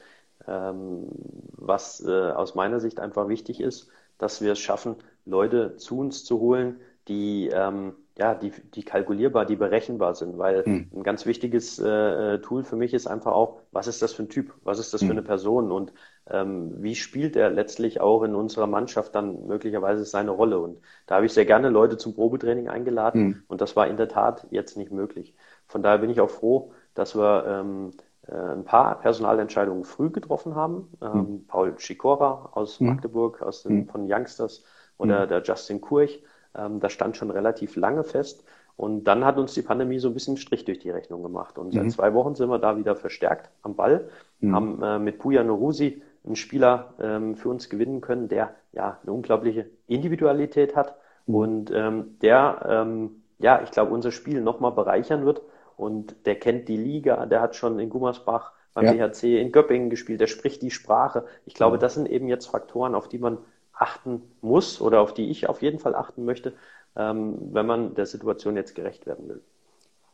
[0.47, 1.07] ähm,
[1.51, 4.95] was äh, aus meiner Sicht einfach wichtig ist, dass wir es schaffen,
[5.25, 10.63] Leute zu uns zu holen, die ähm, ja, die, die kalkulierbar, die berechenbar sind, weil
[10.65, 10.89] mhm.
[10.93, 14.23] ein ganz wichtiges äh, äh, Tool für mich ist einfach auch, was ist das für
[14.23, 15.07] ein Typ, was ist das mhm.
[15.07, 15.93] für eine Person und
[16.29, 20.59] ähm, wie spielt er letztlich auch in unserer Mannschaft dann möglicherweise seine Rolle.
[20.59, 23.43] Und da habe ich sehr gerne Leute zum Probetraining eingeladen mhm.
[23.47, 25.33] und das war in der Tat jetzt nicht möglich.
[25.69, 27.91] Von daher bin ich auch froh, dass wir ähm,
[28.27, 30.91] äh, ein paar Personalentscheidungen früh getroffen haben.
[31.01, 31.47] Ähm, mhm.
[31.47, 32.89] Paul Schikora aus mhm.
[32.89, 33.87] Magdeburg, aus den, mhm.
[33.87, 34.65] von Youngsters
[34.97, 35.29] oder mhm.
[35.29, 36.21] der Justin Kurch.
[36.55, 38.43] Ähm, das stand schon relativ lange fest.
[38.75, 41.57] Und dann hat uns die Pandemie so ein bisschen Strich durch die Rechnung gemacht.
[41.57, 41.89] Und seit mhm.
[41.89, 44.09] zwei Wochen sind wir da wieder verstärkt am Ball,
[44.39, 44.55] mhm.
[44.55, 49.11] haben äh, mit Puja Norusi einen Spieler ähm, für uns gewinnen können, der ja eine
[49.11, 50.95] unglaubliche Individualität hat
[51.25, 51.35] mhm.
[51.35, 55.41] und ähm, der, ähm, ja, ich glaube, unser Spiel nochmal bereichern wird.
[55.79, 59.07] Und der kennt die Liga, der hat schon in Gummersbach beim ja.
[59.07, 61.25] BHC in Göppingen gespielt, der spricht die Sprache.
[61.45, 63.37] Ich glaube, das sind eben jetzt Faktoren, auf die man
[63.73, 66.53] achten muss oder auf die ich auf jeden Fall achten möchte,
[66.97, 69.41] ähm, wenn man der Situation jetzt gerecht werden will.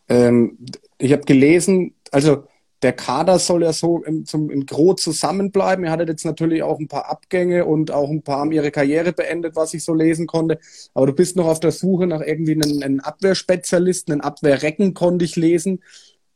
[0.07, 0.59] Ähm,
[0.99, 2.43] ich habe gelesen, also
[2.81, 5.85] der Kader soll ja so im, zum, im Gro zusammenbleiben.
[5.85, 9.13] Ihr hattet jetzt natürlich auch ein paar Abgänge und auch ein paar haben ihre Karriere
[9.13, 10.59] beendet, was ich so lesen konnte.
[10.93, 15.25] Aber du bist noch auf der Suche nach irgendwie einem, einem Abwehrspezialisten, einen Abwehrrecken konnte
[15.25, 15.81] ich lesen.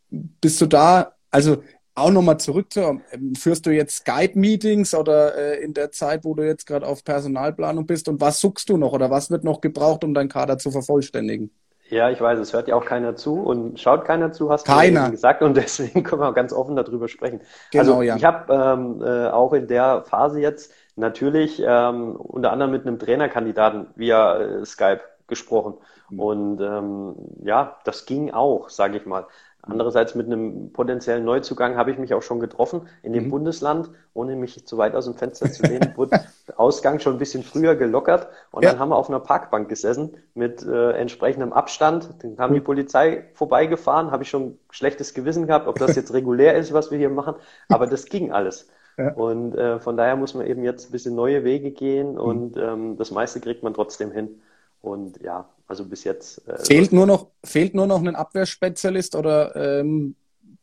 [0.10, 1.62] Bist du da, also
[2.00, 6.34] auch nochmal zurück zu, ähm, führst du jetzt Skype-Meetings oder äh, in der Zeit, wo
[6.34, 9.62] du jetzt gerade auf Personalplanung bist und was suchst du noch oder was wird noch
[9.62, 11.52] gebraucht, um deinen Kader zu vervollständigen?
[11.90, 15.06] Ja, ich weiß, es hört ja auch keiner zu und schaut keiner zu, hast keiner.
[15.06, 17.42] du gesagt und deswegen können wir auch ganz offen darüber sprechen.
[17.72, 18.16] Genau, also ja.
[18.16, 23.00] ich habe ähm, äh, auch in der Phase jetzt natürlich ähm, unter anderem mit einem
[23.00, 25.76] Trainerkandidaten via äh, Skype gesprochen
[26.10, 26.20] mhm.
[26.20, 29.26] und ähm, ja, das ging auch, sage ich mal.
[29.62, 33.30] Andererseits mit einem potenziellen Neuzugang habe ich mich auch schon getroffen in dem mhm.
[33.30, 37.20] Bundesland, ohne mich zu weit aus dem Fenster zu lehnen, wurde der Ausgang schon ein
[37.20, 38.72] bisschen früher gelockert und ja.
[38.72, 42.10] dann haben wir auf einer Parkbank gesessen mit äh, entsprechendem Abstand.
[42.22, 42.56] Dann kam mhm.
[42.56, 46.90] die Polizei vorbeigefahren, habe ich schon schlechtes Gewissen gehabt, ob das jetzt regulär ist, was
[46.90, 47.36] wir hier machen,
[47.68, 48.70] aber das ging alles.
[48.98, 49.14] Ja.
[49.14, 52.20] Und äh, von daher muss man eben jetzt ein bisschen neue Wege gehen mhm.
[52.20, 54.42] und ähm, das meiste kriegt man trotzdem hin.
[54.82, 56.46] Und ja, also bis jetzt.
[56.48, 60.16] Äh, fehlt, nur noch, fehlt nur noch ein Abwehrspezialist oder ähm,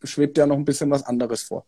[0.02, 1.64] schwebt ja noch ein bisschen was anderes vor?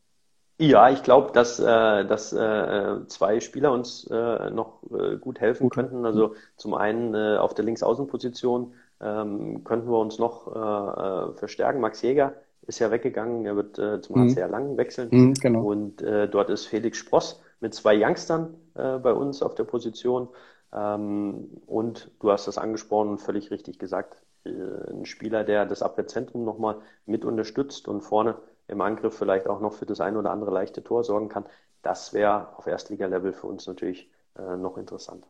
[0.60, 1.64] Ja, ich glaube, dass, äh,
[2.04, 6.04] dass äh, zwei Spieler uns äh, noch äh, gut helfen könnten.
[6.04, 11.80] Also zum einen äh, auf der Linksaußenposition ähm, könnten wir uns noch äh, äh, verstärken.
[11.80, 12.34] Max Jäger
[12.66, 14.30] ist ja weggegangen, er wird äh, zum mhm.
[14.30, 15.08] HCR Langen wechseln.
[15.12, 15.62] Mhm, genau.
[15.62, 20.28] Und äh, dort ist Felix Spross mit zwei Youngstern äh, bei uns auf der Position.
[20.72, 24.50] Ähm, und du hast das angesprochen, völlig richtig gesagt, äh,
[24.90, 29.72] ein Spieler, der das Abwehrzentrum nochmal mit unterstützt und vorne im Angriff vielleicht auch noch
[29.72, 31.46] für das eine oder andere leichte Tor sorgen kann.
[31.82, 35.24] Das wäre auf Erstliga-Level für uns natürlich äh, noch interessant.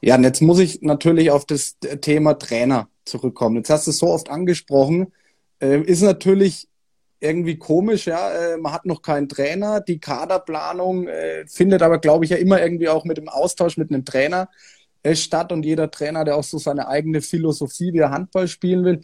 [0.00, 3.56] Ja, und jetzt muss ich natürlich auf das Thema Trainer zurückkommen.
[3.56, 5.12] Jetzt hast du es so oft angesprochen.
[5.60, 6.68] Äh, ist natürlich
[7.22, 8.30] irgendwie komisch, ja.
[8.32, 9.80] Äh, man hat noch keinen Trainer.
[9.80, 13.90] Die Kaderplanung äh, findet aber, glaube ich, ja immer irgendwie auch mit dem Austausch mit
[13.90, 14.48] einem Trainer
[15.02, 18.84] äh, statt und jeder Trainer, der auch so seine eigene Philosophie, wie er Handball spielen
[18.84, 19.00] will.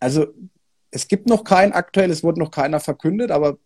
[0.00, 0.26] Also
[0.90, 3.58] es gibt noch kein aktuell, es wurde noch keiner verkündet, aber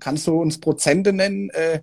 [0.00, 1.82] kannst du uns Prozente nennen, äh,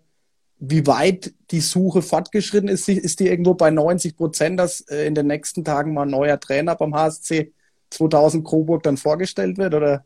[0.57, 2.88] wie weit die Suche fortgeschritten ist?
[2.88, 6.39] Ist die irgendwo bei 90 Prozent, dass äh, in den nächsten Tagen mal ein neuer
[6.39, 7.51] Trainer beim HSC
[7.89, 9.74] 2000 Coburg dann vorgestellt wird?
[9.74, 10.05] Oder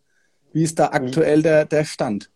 [0.55, 2.31] wie ist da aktuell der, der Stand?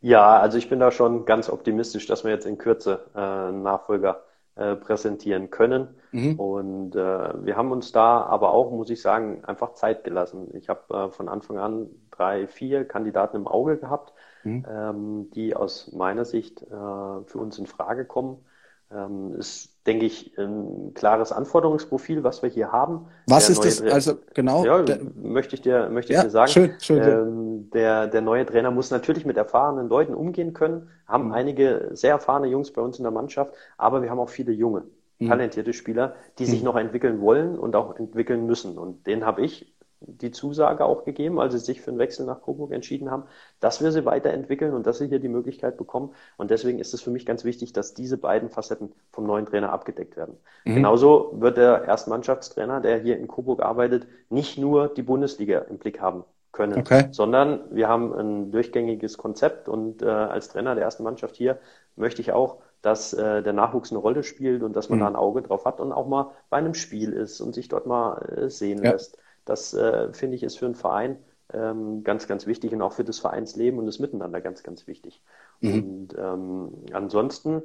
[0.00, 3.62] Ja, also ich bin da schon ganz optimistisch, dass wir jetzt in Kürze äh, einen
[3.62, 4.22] Nachfolger
[4.54, 5.88] äh, präsentieren können.
[6.12, 6.38] Mhm.
[6.38, 10.54] Und äh, wir haben uns da aber auch, muss ich sagen, einfach Zeit gelassen.
[10.54, 14.12] Ich habe äh, von Anfang an drei, vier Kandidaten im Auge gehabt,
[14.44, 14.64] mhm.
[14.70, 18.44] ähm, die aus meiner Sicht äh, für uns in Frage kommen.
[18.92, 23.06] Ähm, ist, denke ich, ein klares Anforderungsprofil, was wir hier haben.
[23.26, 23.92] Was der ist das?
[23.92, 24.64] Also genau.
[24.64, 26.50] Ja, der, möchte ich dir, möchte ich ja, dir sagen.
[26.50, 27.02] Schön, schön.
[27.02, 30.88] Ähm, der, der neue Trainer muss natürlich mit erfahrenen Leuten umgehen können.
[31.06, 31.32] Haben mhm.
[31.32, 34.84] einige sehr erfahrene Jungs bei uns in der Mannschaft, aber wir haben auch viele junge,
[35.18, 35.28] mhm.
[35.28, 36.66] talentierte Spieler, die sich mhm.
[36.66, 38.78] noch entwickeln wollen und auch entwickeln müssen.
[38.78, 39.73] Und den habe ich
[40.06, 43.24] die Zusage auch gegeben, als sie sich für einen Wechsel nach Coburg entschieden haben,
[43.60, 46.14] dass wir sie weiterentwickeln und dass sie hier die Möglichkeit bekommen.
[46.36, 49.72] Und deswegen ist es für mich ganz wichtig, dass diese beiden Facetten vom neuen Trainer
[49.72, 50.36] abgedeckt werden.
[50.64, 50.76] Mhm.
[50.76, 56.00] Genauso wird der Erstmannschaftstrainer, der hier in Coburg arbeitet, nicht nur die Bundesliga im Blick
[56.00, 57.08] haben können, okay.
[57.10, 61.58] sondern wir haben ein durchgängiges Konzept und äh, als Trainer der ersten Mannschaft hier
[61.96, 65.02] möchte ich auch, dass äh, der Nachwuchs eine Rolle spielt und dass man mhm.
[65.02, 67.86] da ein Auge drauf hat und auch mal bei einem Spiel ist und sich dort
[67.86, 68.92] mal äh, sehen ja.
[68.92, 69.18] lässt.
[69.44, 71.18] Das äh, finde ich ist für einen Verein
[71.52, 75.22] ähm, ganz, ganz wichtig und auch für das Vereinsleben und das Miteinander ganz, ganz wichtig.
[75.60, 75.74] Mhm.
[75.74, 77.62] Und ähm, ansonsten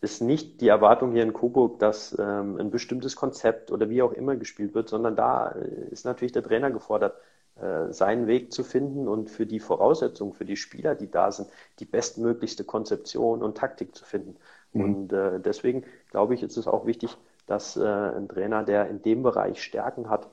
[0.00, 4.12] ist nicht die Erwartung hier in Coburg, dass ähm, ein bestimmtes Konzept oder wie auch
[4.12, 7.16] immer gespielt wird, sondern da äh, ist natürlich der Trainer gefordert,
[7.60, 11.48] äh, seinen Weg zu finden und für die Voraussetzungen, für die Spieler, die da sind,
[11.80, 14.36] die bestmöglichste Konzeption und Taktik zu finden.
[14.72, 14.84] Mhm.
[14.84, 17.16] Und äh, deswegen glaube ich, ist es auch wichtig,
[17.46, 20.28] dass äh, ein Trainer, der in dem Bereich Stärken hat,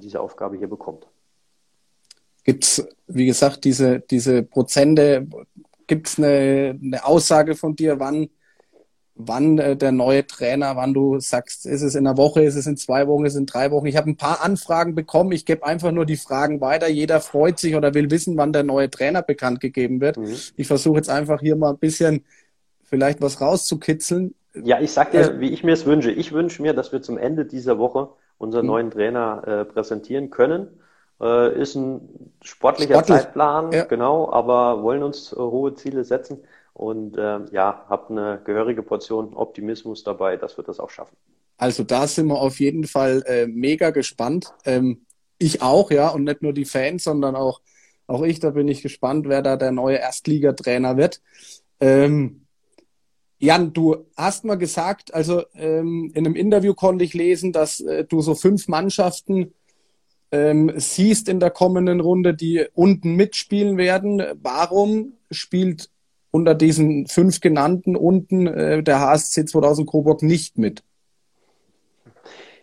[0.00, 1.06] diese Aufgabe hier bekommt.
[2.44, 5.26] Gibt es, wie gesagt, diese, diese Prozente,
[5.86, 8.30] gibt es eine, eine Aussage von dir, wann,
[9.14, 12.66] wann äh, der neue Trainer, wann du sagst, ist es in einer Woche, ist es
[12.66, 13.86] in zwei Wochen, ist es in drei Wochen?
[13.86, 16.88] Ich habe ein paar Anfragen bekommen, ich gebe einfach nur die Fragen weiter.
[16.88, 20.16] Jeder freut sich oder will wissen, wann der neue Trainer bekannt gegeben wird.
[20.16, 20.34] Mhm.
[20.56, 22.24] Ich versuche jetzt einfach hier mal ein bisschen
[22.84, 24.34] vielleicht was rauszukitzeln.
[24.54, 26.10] Ja, ich sag dir, also, wie ich mir es wünsche.
[26.10, 28.08] Ich wünsche mir, dass wir zum Ende dieser Woche
[28.40, 28.70] unseren mhm.
[28.70, 30.80] neuen Trainer äh, präsentieren können.
[31.20, 33.18] Äh, ist ein sportlicher Sportlich.
[33.18, 33.84] Zeitplan, ja.
[33.84, 36.38] genau, aber wollen uns äh, hohe Ziele setzen
[36.72, 41.14] und äh, ja, habt eine gehörige Portion Optimismus dabei, dass wir das auch schaffen.
[41.58, 44.54] Also da sind wir auf jeden Fall äh, mega gespannt.
[44.64, 45.02] Ähm,
[45.36, 47.60] ich auch, ja, und nicht nur die Fans, sondern auch,
[48.06, 51.20] auch ich, da bin ich gespannt, wer da der neue Erstligatrainer wird.
[51.78, 52.39] Ähm,
[53.42, 58.04] Jan, du hast mal gesagt, also ähm, in einem Interview konnte ich lesen, dass äh,
[58.04, 59.54] du so fünf Mannschaften
[60.30, 64.22] ähm, siehst in der kommenden Runde, die unten mitspielen werden.
[64.42, 65.88] Warum spielt
[66.30, 70.82] unter diesen fünf genannten unten äh, der HSC 2000 Coburg nicht mit?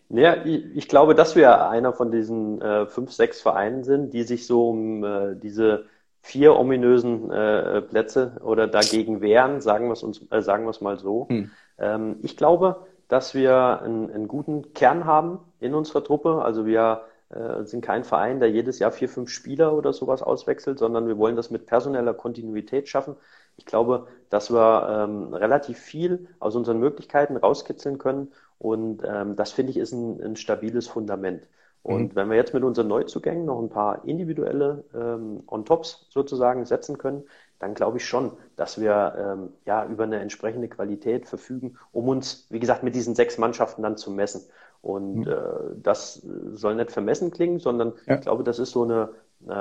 [0.10, 4.24] Ja, ich, ich glaube, dass wir einer von diesen äh, fünf, sechs Vereinen sind, die
[4.24, 5.86] sich so um äh, diese
[6.22, 10.82] vier ominösen äh, Plätze oder dagegen wehren, sagen wir es uns, äh, sagen wir es
[10.82, 11.28] mal so.
[11.30, 11.52] Hm.
[11.78, 16.42] Ähm, ich glaube, dass wir einen, einen, guten Kern haben in unserer Truppe.
[16.44, 20.80] Also wir äh, sind kein Verein, der jedes Jahr vier, fünf Spieler oder sowas auswechselt,
[20.80, 23.16] sondern wir wollen das mit personeller Kontinuität schaffen.
[23.56, 29.52] Ich glaube, dass wir ähm, relativ viel aus unseren Möglichkeiten rauskitzeln können und ähm, das
[29.52, 31.44] finde ich ist ein, ein stabiles Fundament.
[31.88, 32.16] Und mhm.
[32.18, 37.24] wenn wir jetzt mit unseren Neuzugängen noch ein paar individuelle ähm, On-Tops sozusagen setzen können,
[37.60, 42.46] dann glaube ich schon, dass wir ähm, ja über eine entsprechende Qualität verfügen, um uns,
[42.50, 44.42] wie gesagt, mit diesen sechs Mannschaften dann zu messen.
[44.82, 45.28] Und mhm.
[45.28, 45.36] äh,
[45.82, 48.16] das soll nicht vermessen klingen, sondern ja.
[48.16, 49.10] ich glaube, das ist so eine,
[49.48, 49.54] äh,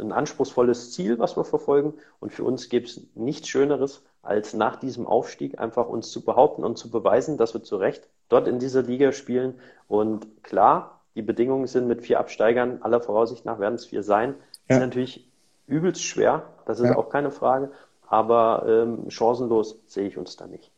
[0.00, 1.92] ein anspruchsvolles Ziel, was wir verfolgen.
[2.18, 6.64] Und für uns gibt es nichts Schöneres, als nach diesem Aufstieg einfach uns zu behaupten
[6.64, 9.60] und zu beweisen, dass wir zu Recht dort in dieser Liga spielen.
[9.86, 14.36] Und klar, die Bedingungen sind mit vier Absteigern, aller Voraussicht nach werden es vier sein.
[14.68, 14.76] Ja.
[14.76, 15.28] Ist natürlich
[15.66, 16.96] übelst schwer, das ist ja.
[16.96, 17.72] auch keine Frage.
[18.06, 20.70] Aber ähm, chancenlos sehe ich uns da nicht.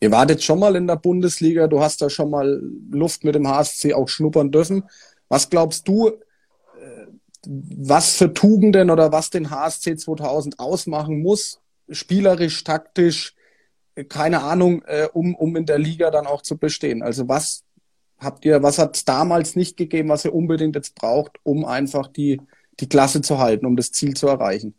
[0.00, 2.60] Ihr wartet schon mal in der Bundesliga, du hast da schon mal
[2.90, 4.82] Luft mit dem HSC auch schnuppern dürfen.
[5.28, 7.06] Was glaubst du, äh,
[7.46, 13.36] was für Tugenden oder was den HSC 2000 ausmachen muss, spielerisch, taktisch,
[14.08, 17.04] keine Ahnung, äh, um, um in der Liga dann auch zu bestehen?
[17.04, 17.62] Also was
[18.18, 22.08] habt ihr, was hat es damals nicht gegeben, was ihr unbedingt jetzt braucht, um einfach
[22.08, 22.40] die,
[22.80, 24.74] die Klasse zu halten, um das Ziel zu erreichen?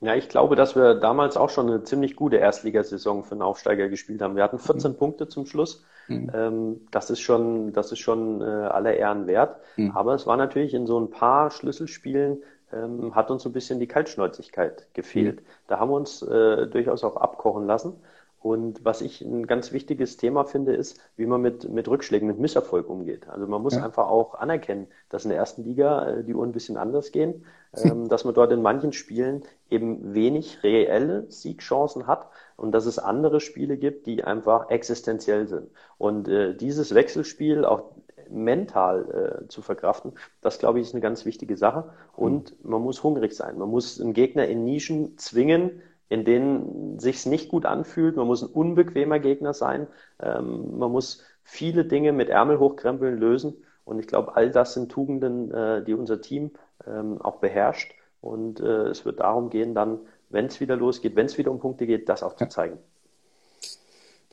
[0.00, 3.88] Ja, ich glaube, dass wir damals auch schon eine ziemlich gute Erstligasaison für einen Aufsteiger
[3.88, 4.36] gespielt haben.
[4.36, 4.96] Wir hatten 14 mhm.
[4.96, 5.84] Punkte zum Schluss.
[6.06, 6.30] Mhm.
[6.32, 9.56] Ähm, das ist schon, das ist schon äh, aller Ehren wert.
[9.76, 9.90] Mhm.
[9.92, 12.42] Aber es war natürlich in so ein paar Schlüsselspielen
[12.72, 15.40] ähm, hat uns so ein bisschen die Kaltschnäuzigkeit gefehlt.
[15.40, 15.46] Mhm.
[15.68, 17.94] Da haben wir uns äh, durchaus auch abkochen lassen.
[18.40, 22.38] Und was ich ein ganz wichtiges Thema finde, ist, wie man mit, mit Rückschlägen, mit
[22.38, 23.28] Misserfolg umgeht.
[23.28, 23.84] Also man muss ja.
[23.84, 27.44] einfach auch anerkennen, dass in der ersten Liga äh, die Uhren ein bisschen anders gehen,
[27.74, 33.00] ähm, dass man dort in manchen Spielen eben wenig reelle Siegchancen hat und dass es
[33.00, 35.68] andere Spiele gibt, die einfach existenziell sind.
[35.98, 37.90] Und äh, dieses Wechselspiel auch
[38.30, 40.12] mental äh, zu verkraften,
[40.42, 41.90] das glaube ich ist eine ganz wichtige Sache.
[42.16, 42.70] Und mhm.
[42.70, 43.58] man muss hungrig sein.
[43.58, 48.16] Man muss einen Gegner in Nischen zwingen, in denen sich's nicht gut anfühlt.
[48.16, 49.86] Man muss ein unbequemer Gegner sein.
[50.20, 53.54] Ähm, man muss viele Dinge mit Ärmel hochkrempeln lösen.
[53.84, 56.52] Und ich glaube, all das sind Tugenden, äh, die unser Team
[56.86, 57.94] ähm, auch beherrscht.
[58.20, 61.58] Und äh, es wird darum gehen, dann, wenn es wieder losgeht, wenn es wieder um
[61.58, 62.78] Punkte geht, das auch zu zeigen.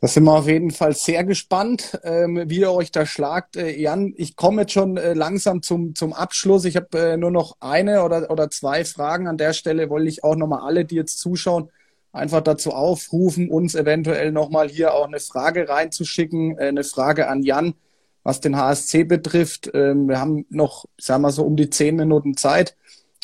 [0.05, 3.55] Da sind wir auf jeden Fall sehr gespannt, ähm, wie ihr euch da schlagt.
[3.55, 6.65] Äh, Jan, ich komme jetzt schon äh, langsam zum, zum Abschluss.
[6.65, 9.27] Ich habe äh, nur noch eine oder, oder zwei Fragen.
[9.27, 11.71] An der Stelle wollte ich auch nochmal alle, die jetzt zuschauen,
[12.11, 17.41] einfach dazu aufrufen, uns eventuell nochmal hier auch eine Frage reinzuschicken, äh, eine Frage an
[17.41, 17.73] Jan,
[18.21, 19.71] was den HSC betrifft.
[19.73, 22.77] Ähm, wir haben noch, sagen wir so, um die zehn Minuten Zeit.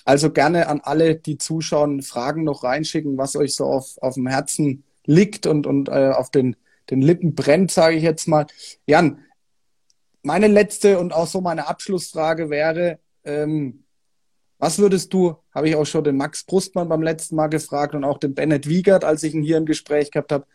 [0.03, 4.25] Also gerne an alle, die zuschauen, Fragen noch reinschicken, was euch so auf, auf dem
[4.25, 6.55] Herzen liegt und, und äh, auf den,
[6.91, 8.45] den Lippen brennt, sage ich jetzt mal.
[8.85, 9.23] Jan,
[10.21, 13.85] meine letzte und auch so meine Abschlussfrage wäre, ähm,
[14.59, 18.03] was würdest du, habe ich auch schon den Max Brustmann beim letzten Mal gefragt und
[18.03, 20.45] auch den Bennett Wiegert, als ich ihn hier im Gespräch gehabt habe,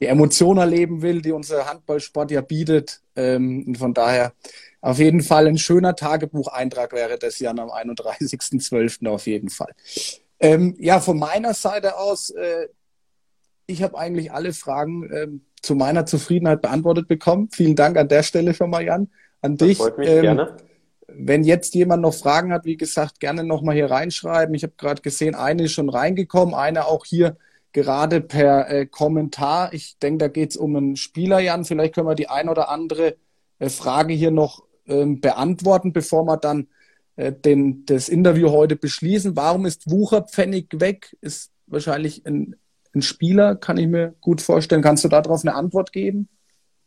[0.00, 3.00] die Emotion erleben will, die unser Handballsport ja bietet.
[3.16, 4.32] Ähm, und von daher
[4.80, 9.08] auf jeden Fall ein schöner Tagebucheintrag wäre das Jan am 31.12.
[9.08, 9.72] auf jeden Fall.
[10.38, 12.68] Ähm, ja, von meiner Seite aus, äh,
[13.66, 15.26] ich habe eigentlich alle Fragen äh,
[15.62, 17.48] zu meiner Zufriedenheit beantwortet bekommen.
[17.52, 19.08] Vielen Dank an der Stelle schon mal, Jan,
[19.40, 19.78] an dich.
[19.78, 20.56] Das freut mich ähm, gerne
[21.08, 24.54] wenn jetzt jemand noch Fragen hat, wie gesagt, gerne nochmal hier reinschreiben.
[24.54, 27.36] Ich habe gerade gesehen, eine ist schon reingekommen, eine auch hier
[27.72, 29.72] gerade per äh, Kommentar.
[29.72, 31.64] Ich denke, da geht es um einen Spieler, Jan.
[31.64, 33.16] Vielleicht können wir die ein oder andere
[33.58, 36.68] äh, Frage hier noch ähm, beantworten, bevor wir dann
[37.16, 39.36] äh, den, das Interview heute beschließen.
[39.36, 41.16] Warum ist Wucherpfennig weg?
[41.20, 42.56] Ist wahrscheinlich ein,
[42.94, 44.82] ein Spieler, kann ich mir gut vorstellen.
[44.82, 46.28] Kannst du darauf eine Antwort geben?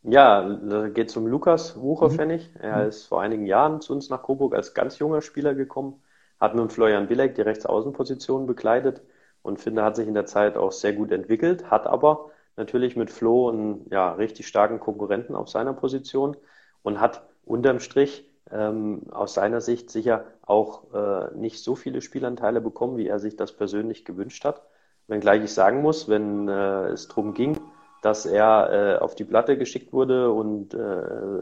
[0.02, 2.50] Ja, da geht es um Lukas Wucherpfennig.
[2.54, 2.60] Mhm.
[2.60, 6.02] Er ist vor einigen Jahren zu uns nach Coburg als ganz junger Spieler gekommen,
[6.40, 9.02] hat mit Florian Bilek die Rechtsaußenposition bekleidet
[9.42, 13.10] und finde, hat sich in der Zeit auch sehr gut entwickelt, hat aber natürlich mit
[13.10, 16.36] Flo einen ja, richtig starken Konkurrenten auf seiner Position
[16.82, 22.60] und hat unterm Strich ähm, aus seiner Sicht sicher auch äh, nicht so viele Spielanteile
[22.60, 24.62] bekommen, wie er sich das persönlich gewünscht hat.
[25.08, 27.58] Wenngleich ich sagen muss, wenn äh, es darum ging,
[28.02, 30.78] dass er äh, auf die Platte geschickt wurde und äh,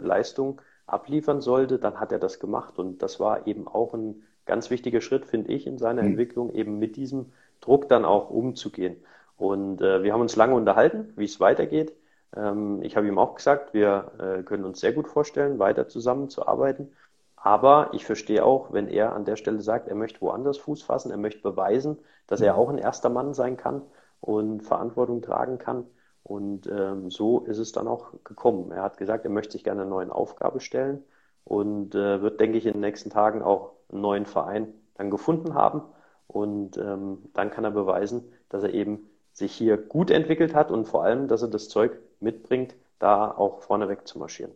[0.00, 2.78] Leistung abliefern sollte, dann hat er das gemacht.
[2.78, 6.11] Und das war eben auch ein ganz wichtiger Schritt, finde ich, in seiner mhm.
[6.11, 8.96] Entwicklung, eben mit diesem Druck dann auch umzugehen.
[9.36, 11.92] Und äh, wir haben uns lange unterhalten, wie es weitergeht.
[12.36, 16.92] Ähm, ich habe ihm auch gesagt, wir äh, können uns sehr gut vorstellen, weiter zusammenzuarbeiten.
[17.36, 21.12] Aber ich verstehe auch, wenn er an der Stelle sagt, er möchte woanders Fuß fassen,
[21.12, 22.59] er möchte beweisen, dass er mhm.
[22.59, 23.82] auch ein erster Mann sein kann
[24.20, 25.84] und Verantwortung tragen kann.
[26.29, 28.70] Und ähm, so ist es dann auch gekommen.
[28.70, 31.03] Er hat gesagt, er möchte sich gerne einer neuen Aufgabe stellen
[31.45, 35.55] und äh, wird, denke ich, in den nächsten Tagen auch einen neuen Verein dann gefunden
[35.55, 35.81] haben.
[36.26, 40.87] Und ähm, dann kann er beweisen, dass er eben sich hier gut entwickelt hat und
[40.87, 44.53] vor allem, dass er das Zeug mitbringt, da auch vorneweg zu marschieren.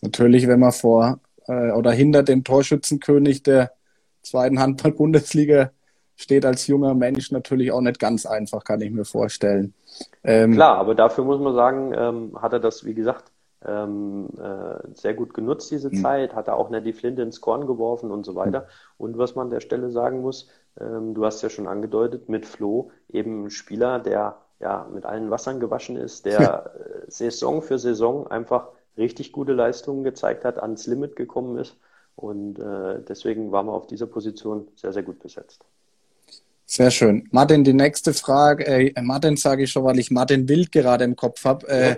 [0.00, 3.72] Natürlich, wenn man vor äh, oder hinter dem Torschützenkönig der
[4.22, 5.70] zweiten Handball-Bundesliga
[6.16, 9.74] steht als junger Mensch natürlich auch nicht ganz einfach, kann ich mir vorstellen.
[10.22, 13.30] Ähm, Klar, aber dafür muss man sagen, ähm, hat er das, wie gesagt,
[13.66, 16.02] ähm, äh, sehr gut genutzt, diese mhm.
[16.02, 18.60] Zeit, hat er auch nicht die Flinte ins Korn geworfen und so weiter.
[18.60, 18.64] Mhm.
[18.98, 20.48] Und was man an der Stelle sagen muss,
[20.80, 25.30] ähm, du hast ja schon angedeutet, mit Flo eben ein Spieler, der ja mit allen
[25.30, 26.64] Wassern gewaschen ist, der ja.
[26.74, 31.76] Äh, Saison für Saison einfach richtig gute Leistungen gezeigt hat, ans Limit gekommen ist.
[32.16, 35.64] Und äh, deswegen waren wir auf dieser Position sehr, sehr gut besetzt.
[36.66, 37.28] Sehr schön.
[37.30, 41.14] Martin, die nächste Frage, äh, Martin sage ich schon, weil ich Martin Wild gerade im
[41.14, 41.68] Kopf habe.
[41.68, 41.96] Äh, ja.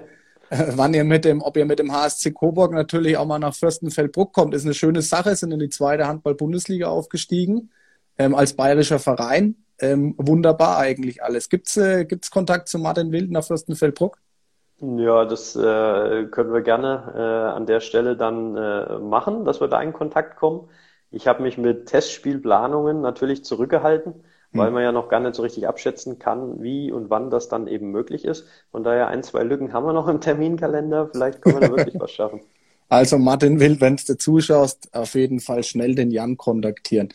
[0.77, 4.33] wann ihr mit dem, ob ihr mit dem HSC Coburg natürlich auch mal nach Fürstenfeldbruck
[4.33, 7.71] kommt, ist eine schöne Sache, sind in die zweite Handball-Bundesliga aufgestiegen,
[8.19, 9.57] ähm, als bayerischer Verein.
[9.79, 11.49] Ähm, wunderbar eigentlich alles.
[11.49, 14.19] Gibt's äh, gibt's Kontakt zu Martin Wild nach Fürstenfeldbruck?
[14.81, 19.69] Ja, das äh, können wir gerne äh, an der Stelle dann äh, machen, dass wir
[19.69, 20.69] da in Kontakt kommen.
[21.11, 24.15] Ich habe mich mit Testspielplanungen natürlich zurückgehalten
[24.53, 24.75] weil hm.
[24.75, 27.91] man ja noch gar nicht so richtig abschätzen kann, wie und wann das dann eben
[27.91, 28.47] möglich ist.
[28.71, 31.09] Von daher ein, zwei Lücken haben wir noch im Terminkalender.
[31.13, 32.41] Vielleicht können wir da wirklich was schaffen.
[32.89, 37.09] Also Martin will, wenn du zuschaust, auf jeden Fall schnell den Jan kontaktieren.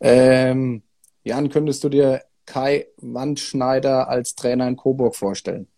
[0.00, 0.82] Ähm,
[1.22, 5.68] Jan, könntest du dir Kai Wandschneider als Trainer in Coburg vorstellen?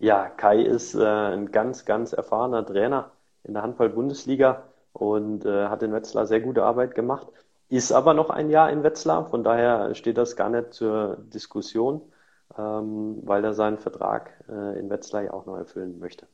[0.00, 3.10] Ja, Kai ist äh, ein ganz, ganz erfahrener Trainer
[3.42, 4.62] in der Handball-Bundesliga
[4.92, 7.26] und äh, hat in Wetzlar sehr gute Arbeit gemacht.
[7.68, 12.00] Ist aber noch ein Jahr in Wetzlar, von daher steht das gar nicht zur Diskussion,
[12.56, 16.26] ähm, weil er seinen Vertrag äh, in Wetzlar ja auch noch erfüllen möchte.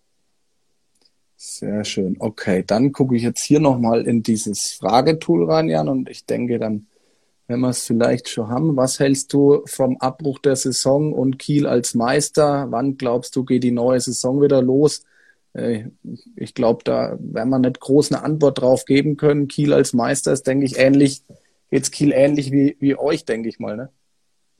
[1.36, 2.16] Sehr schön.
[2.20, 6.60] Okay, dann gucke ich jetzt hier nochmal in dieses Fragetool rein, Jan, und ich denke
[6.60, 6.86] dann,
[7.46, 11.66] wenn wir es vielleicht schon haben, was hältst du vom Abbruch der Saison und Kiel
[11.66, 12.66] als Meister?
[12.70, 15.04] Wann glaubst du, geht die neue Saison wieder los?
[15.54, 15.86] Äh,
[16.36, 19.48] ich glaube, da werden wir nicht groß eine Antwort drauf geben können.
[19.48, 21.22] Kiel als Meister ist, denke ich, ähnlich,
[21.70, 23.90] geht's Kiel ähnlich wie, wie euch, denke ich mal, ne?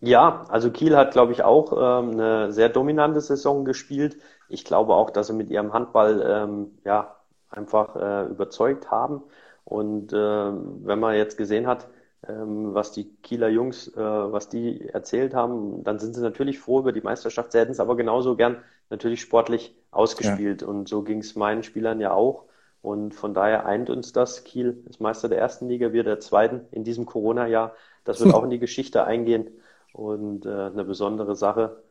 [0.01, 4.19] Ja, also Kiel hat, glaube ich, auch ähm, eine sehr dominante Saison gespielt.
[4.49, 7.17] Ich glaube auch, dass sie mit ihrem Handball ähm, ja
[7.49, 9.23] einfach äh, überzeugt haben.
[9.65, 11.89] Und äh, wenn man jetzt gesehen hat,
[12.29, 16.81] ähm, was die Kieler Jungs, äh, was die erzählt haben, dann sind sie natürlich froh
[16.81, 17.53] über die Meisterschaft.
[17.53, 18.59] Sie hätten es aber genauso gern
[18.91, 20.63] natürlich sportlich ausgespielt.
[20.63, 20.69] Ja.
[20.69, 22.45] Und so ging es meinen Spielern ja auch.
[22.83, 24.45] Und von daher eint uns das.
[24.45, 27.75] Kiel ist Meister der ersten Liga, wir der zweiten in diesem Corona-Jahr.
[28.05, 29.49] Das wird auch in die Geschichte eingehen
[29.93, 31.83] und äh, eine besondere Sache,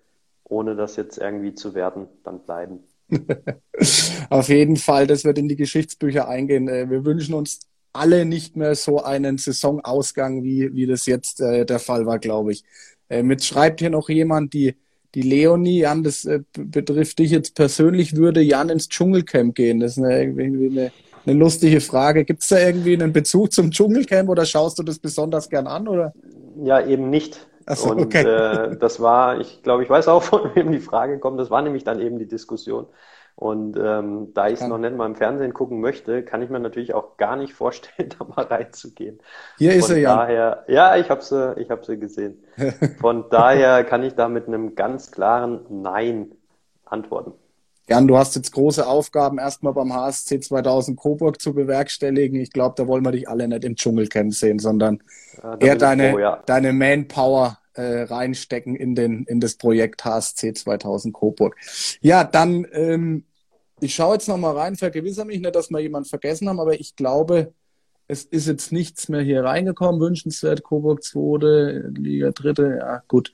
[0.43, 2.83] ohne das jetzt irgendwie zu werden, dann bleiben.
[4.29, 6.67] Auf jeden Fall, das wird in die Geschichtsbücher eingehen.
[6.67, 7.61] Äh, wir wünschen uns
[7.93, 12.51] alle nicht mehr so einen Saisonausgang, wie, wie das jetzt äh, der Fall war, glaube
[12.51, 12.63] ich.
[13.09, 14.75] Äh, mit schreibt hier noch jemand, die,
[15.16, 19.80] die Leonie, Jan, das äh, betrifft dich jetzt persönlich, würde Jan ins Dschungelcamp gehen?
[19.80, 20.91] Das ist eine, irgendwie eine,
[21.26, 22.26] eine lustige Frage.
[22.26, 25.88] Gibt es da irgendwie einen Bezug zum Dschungelcamp oder schaust du das besonders gern an?
[25.88, 26.14] Oder?
[26.64, 27.47] Ja, eben nicht.
[27.70, 28.24] So, Und okay.
[28.24, 31.39] äh, das war, ich glaube, ich weiß auch, von wem die Frage kommt.
[31.39, 32.88] Das war nämlich dann eben die Diskussion.
[33.36, 36.59] Und ähm, da ich es noch nicht mal im Fernsehen gucken möchte, kann ich mir
[36.59, 39.19] natürlich auch gar nicht vorstellen, da mal reinzugehen.
[39.57, 40.15] Hier Von ist er ja.
[40.15, 42.43] Daher, ja, ich habe sie, ich habe sie gesehen.
[43.01, 46.31] Von daher kann ich da mit einem ganz klaren Nein
[46.86, 47.34] antworten.
[47.89, 52.39] Jan, du hast jetzt große Aufgaben, erstmal beim HSC 2000 Coburg zu bewerkstelligen.
[52.39, 55.03] Ich glaube, da wollen wir dich alle nicht im Dschungelcamp sehen, sondern
[55.41, 56.41] ja, eher deine, froh, ja.
[56.45, 61.55] deine Manpower äh, reinstecken in, den, in das Projekt HSC 2000 Coburg.
[62.01, 63.26] Ja, dann, ähm,
[63.80, 66.95] ich schaue jetzt nochmal rein, vergewissere mich nicht, dass wir jemanden vergessen haben, aber ich
[66.95, 67.53] glaube,
[68.07, 70.01] es ist jetzt nichts mehr hier reingekommen.
[70.01, 71.89] Wünschenswert, Coburg 2.
[71.97, 72.78] Liga 3.
[72.78, 73.34] Ja, gut.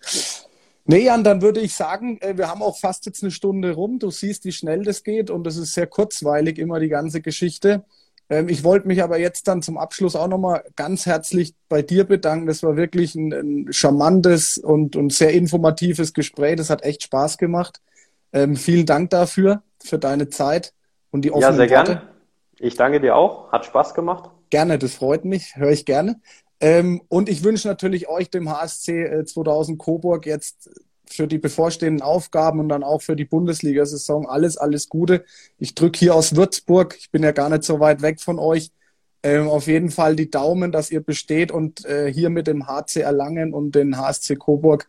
[0.85, 3.99] Nee, Jan, dann würde ich sagen, äh, wir haben auch fast jetzt eine Stunde rum.
[3.99, 7.83] Du siehst, wie schnell das geht und es ist sehr kurzweilig immer die ganze Geschichte.
[8.29, 12.03] Ähm, ich wollte mich aber jetzt dann zum Abschluss auch nochmal ganz herzlich bei dir
[12.03, 12.47] bedanken.
[12.47, 16.55] Das war wirklich ein, ein charmantes und, und, sehr informatives Gespräch.
[16.55, 17.81] Das hat echt Spaß gemacht.
[18.31, 20.73] Ähm, vielen Dank dafür, für deine Zeit
[21.11, 21.91] und die offenen Ja, sehr Worte.
[21.91, 22.09] gerne.
[22.59, 23.51] Ich danke dir auch.
[23.51, 24.29] Hat Spaß gemacht.
[24.49, 25.55] Gerne, das freut mich.
[25.55, 26.21] Höre ich gerne.
[26.59, 30.69] Ähm, und ich wünsche natürlich euch, dem HSC äh, 2000 Coburg, jetzt
[31.09, 35.23] für die bevorstehenden Aufgaben und dann auch für die Bundesliga-Saison alles, alles Gute.
[35.57, 38.71] Ich drücke hier aus Würzburg, ich bin ja gar nicht so weit weg von euch,
[39.23, 43.01] ähm, auf jeden Fall die Daumen, dass ihr besteht und äh, hier mit dem HC
[43.01, 44.87] Erlangen und den HSC Coburg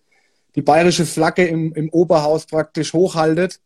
[0.55, 3.61] die bayerische Flagge im, im Oberhaus praktisch hochhaltet.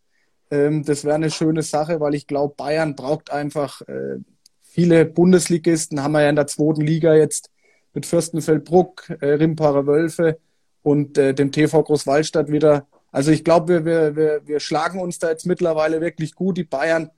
[0.51, 4.19] Ähm, das wäre eine schöne Sache, weil ich glaube, Bayern braucht einfach äh,
[4.63, 7.51] viele Bundesligisten, haben wir ja in der zweiten Liga jetzt
[7.93, 10.39] mit Fürstenfeldbruck, äh, Rimparer Wölfe,
[10.85, 12.87] und äh, dem TV Großwallstadt wieder.
[13.11, 17.11] Also ich glaube, wir, wir, wir schlagen uns da jetzt mittlerweile wirklich gut, die Bayern.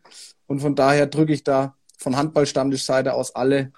[0.47, 3.73] Und von daher drücke ich da von Handballstammtischseite aus alle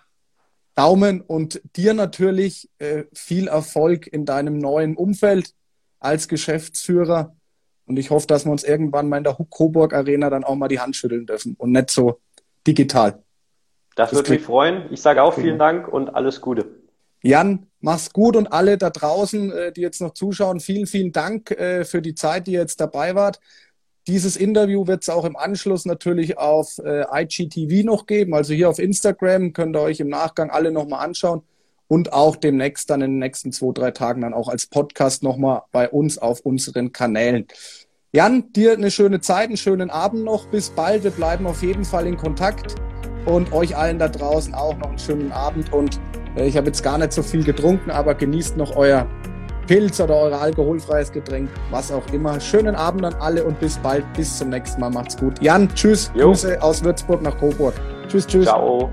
[0.75, 5.55] Daumen und dir natürlich äh, viel Erfolg in deinem neuen Umfeld
[6.01, 7.35] als Geschäftsführer.
[7.87, 10.69] Und ich hoffe, dass wir uns irgendwann mal in der Coburg Arena dann auch mal
[10.69, 12.21] die Hand schütteln dürfen und nicht so
[12.67, 13.23] digital.
[13.97, 14.85] Das, das würde mich freuen.
[14.91, 16.78] Ich sage auch vielen Dank und alles Gute.
[17.23, 21.51] Jan, mach's gut und alle da draußen, äh, die jetzt noch zuschauen, vielen, vielen Dank
[21.51, 23.41] äh, für die Zeit, die ihr jetzt dabei wart.
[24.07, 28.35] Dieses Interview wird es auch im Anschluss natürlich auf äh, IGTV noch geben.
[28.35, 31.43] Also hier auf Instagram könnt ihr euch im Nachgang alle nochmal anschauen
[31.89, 35.63] und auch demnächst dann in den nächsten zwei, drei Tagen dann auch als Podcast nochmal
[35.73, 37.47] bei uns auf unseren Kanälen.
[38.13, 40.47] Jan, dir eine schöne Zeit, einen schönen Abend noch.
[40.47, 41.05] Bis bald.
[41.05, 42.77] Wir bleiben auf jeden Fall in Kontakt
[43.27, 46.01] und euch allen da draußen auch noch einen schönen Abend und
[46.45, 49.07] ich habe jetzt gar nicht so viel getrunken, aber genießt noch euer
[49.67, 52.41] Pilz oder euer alkoholfreies Getränk, was auch immer.
[52.41, 54.05] Schönen Abend an alle und bis bald.
[54.15, 54.91] Bis zum nächsten Mal.
[54.91, 55.41] Macht's gut.
[55.43, 56.11] Jan, tschüss.
[56.15, 56.29] Jo.
[56.29, 57.75] Grüße aus Würzburg nach Coburg.
[58.09, 58.47] Tschüss, tschüss.
[58.47, 58.91] Ciao.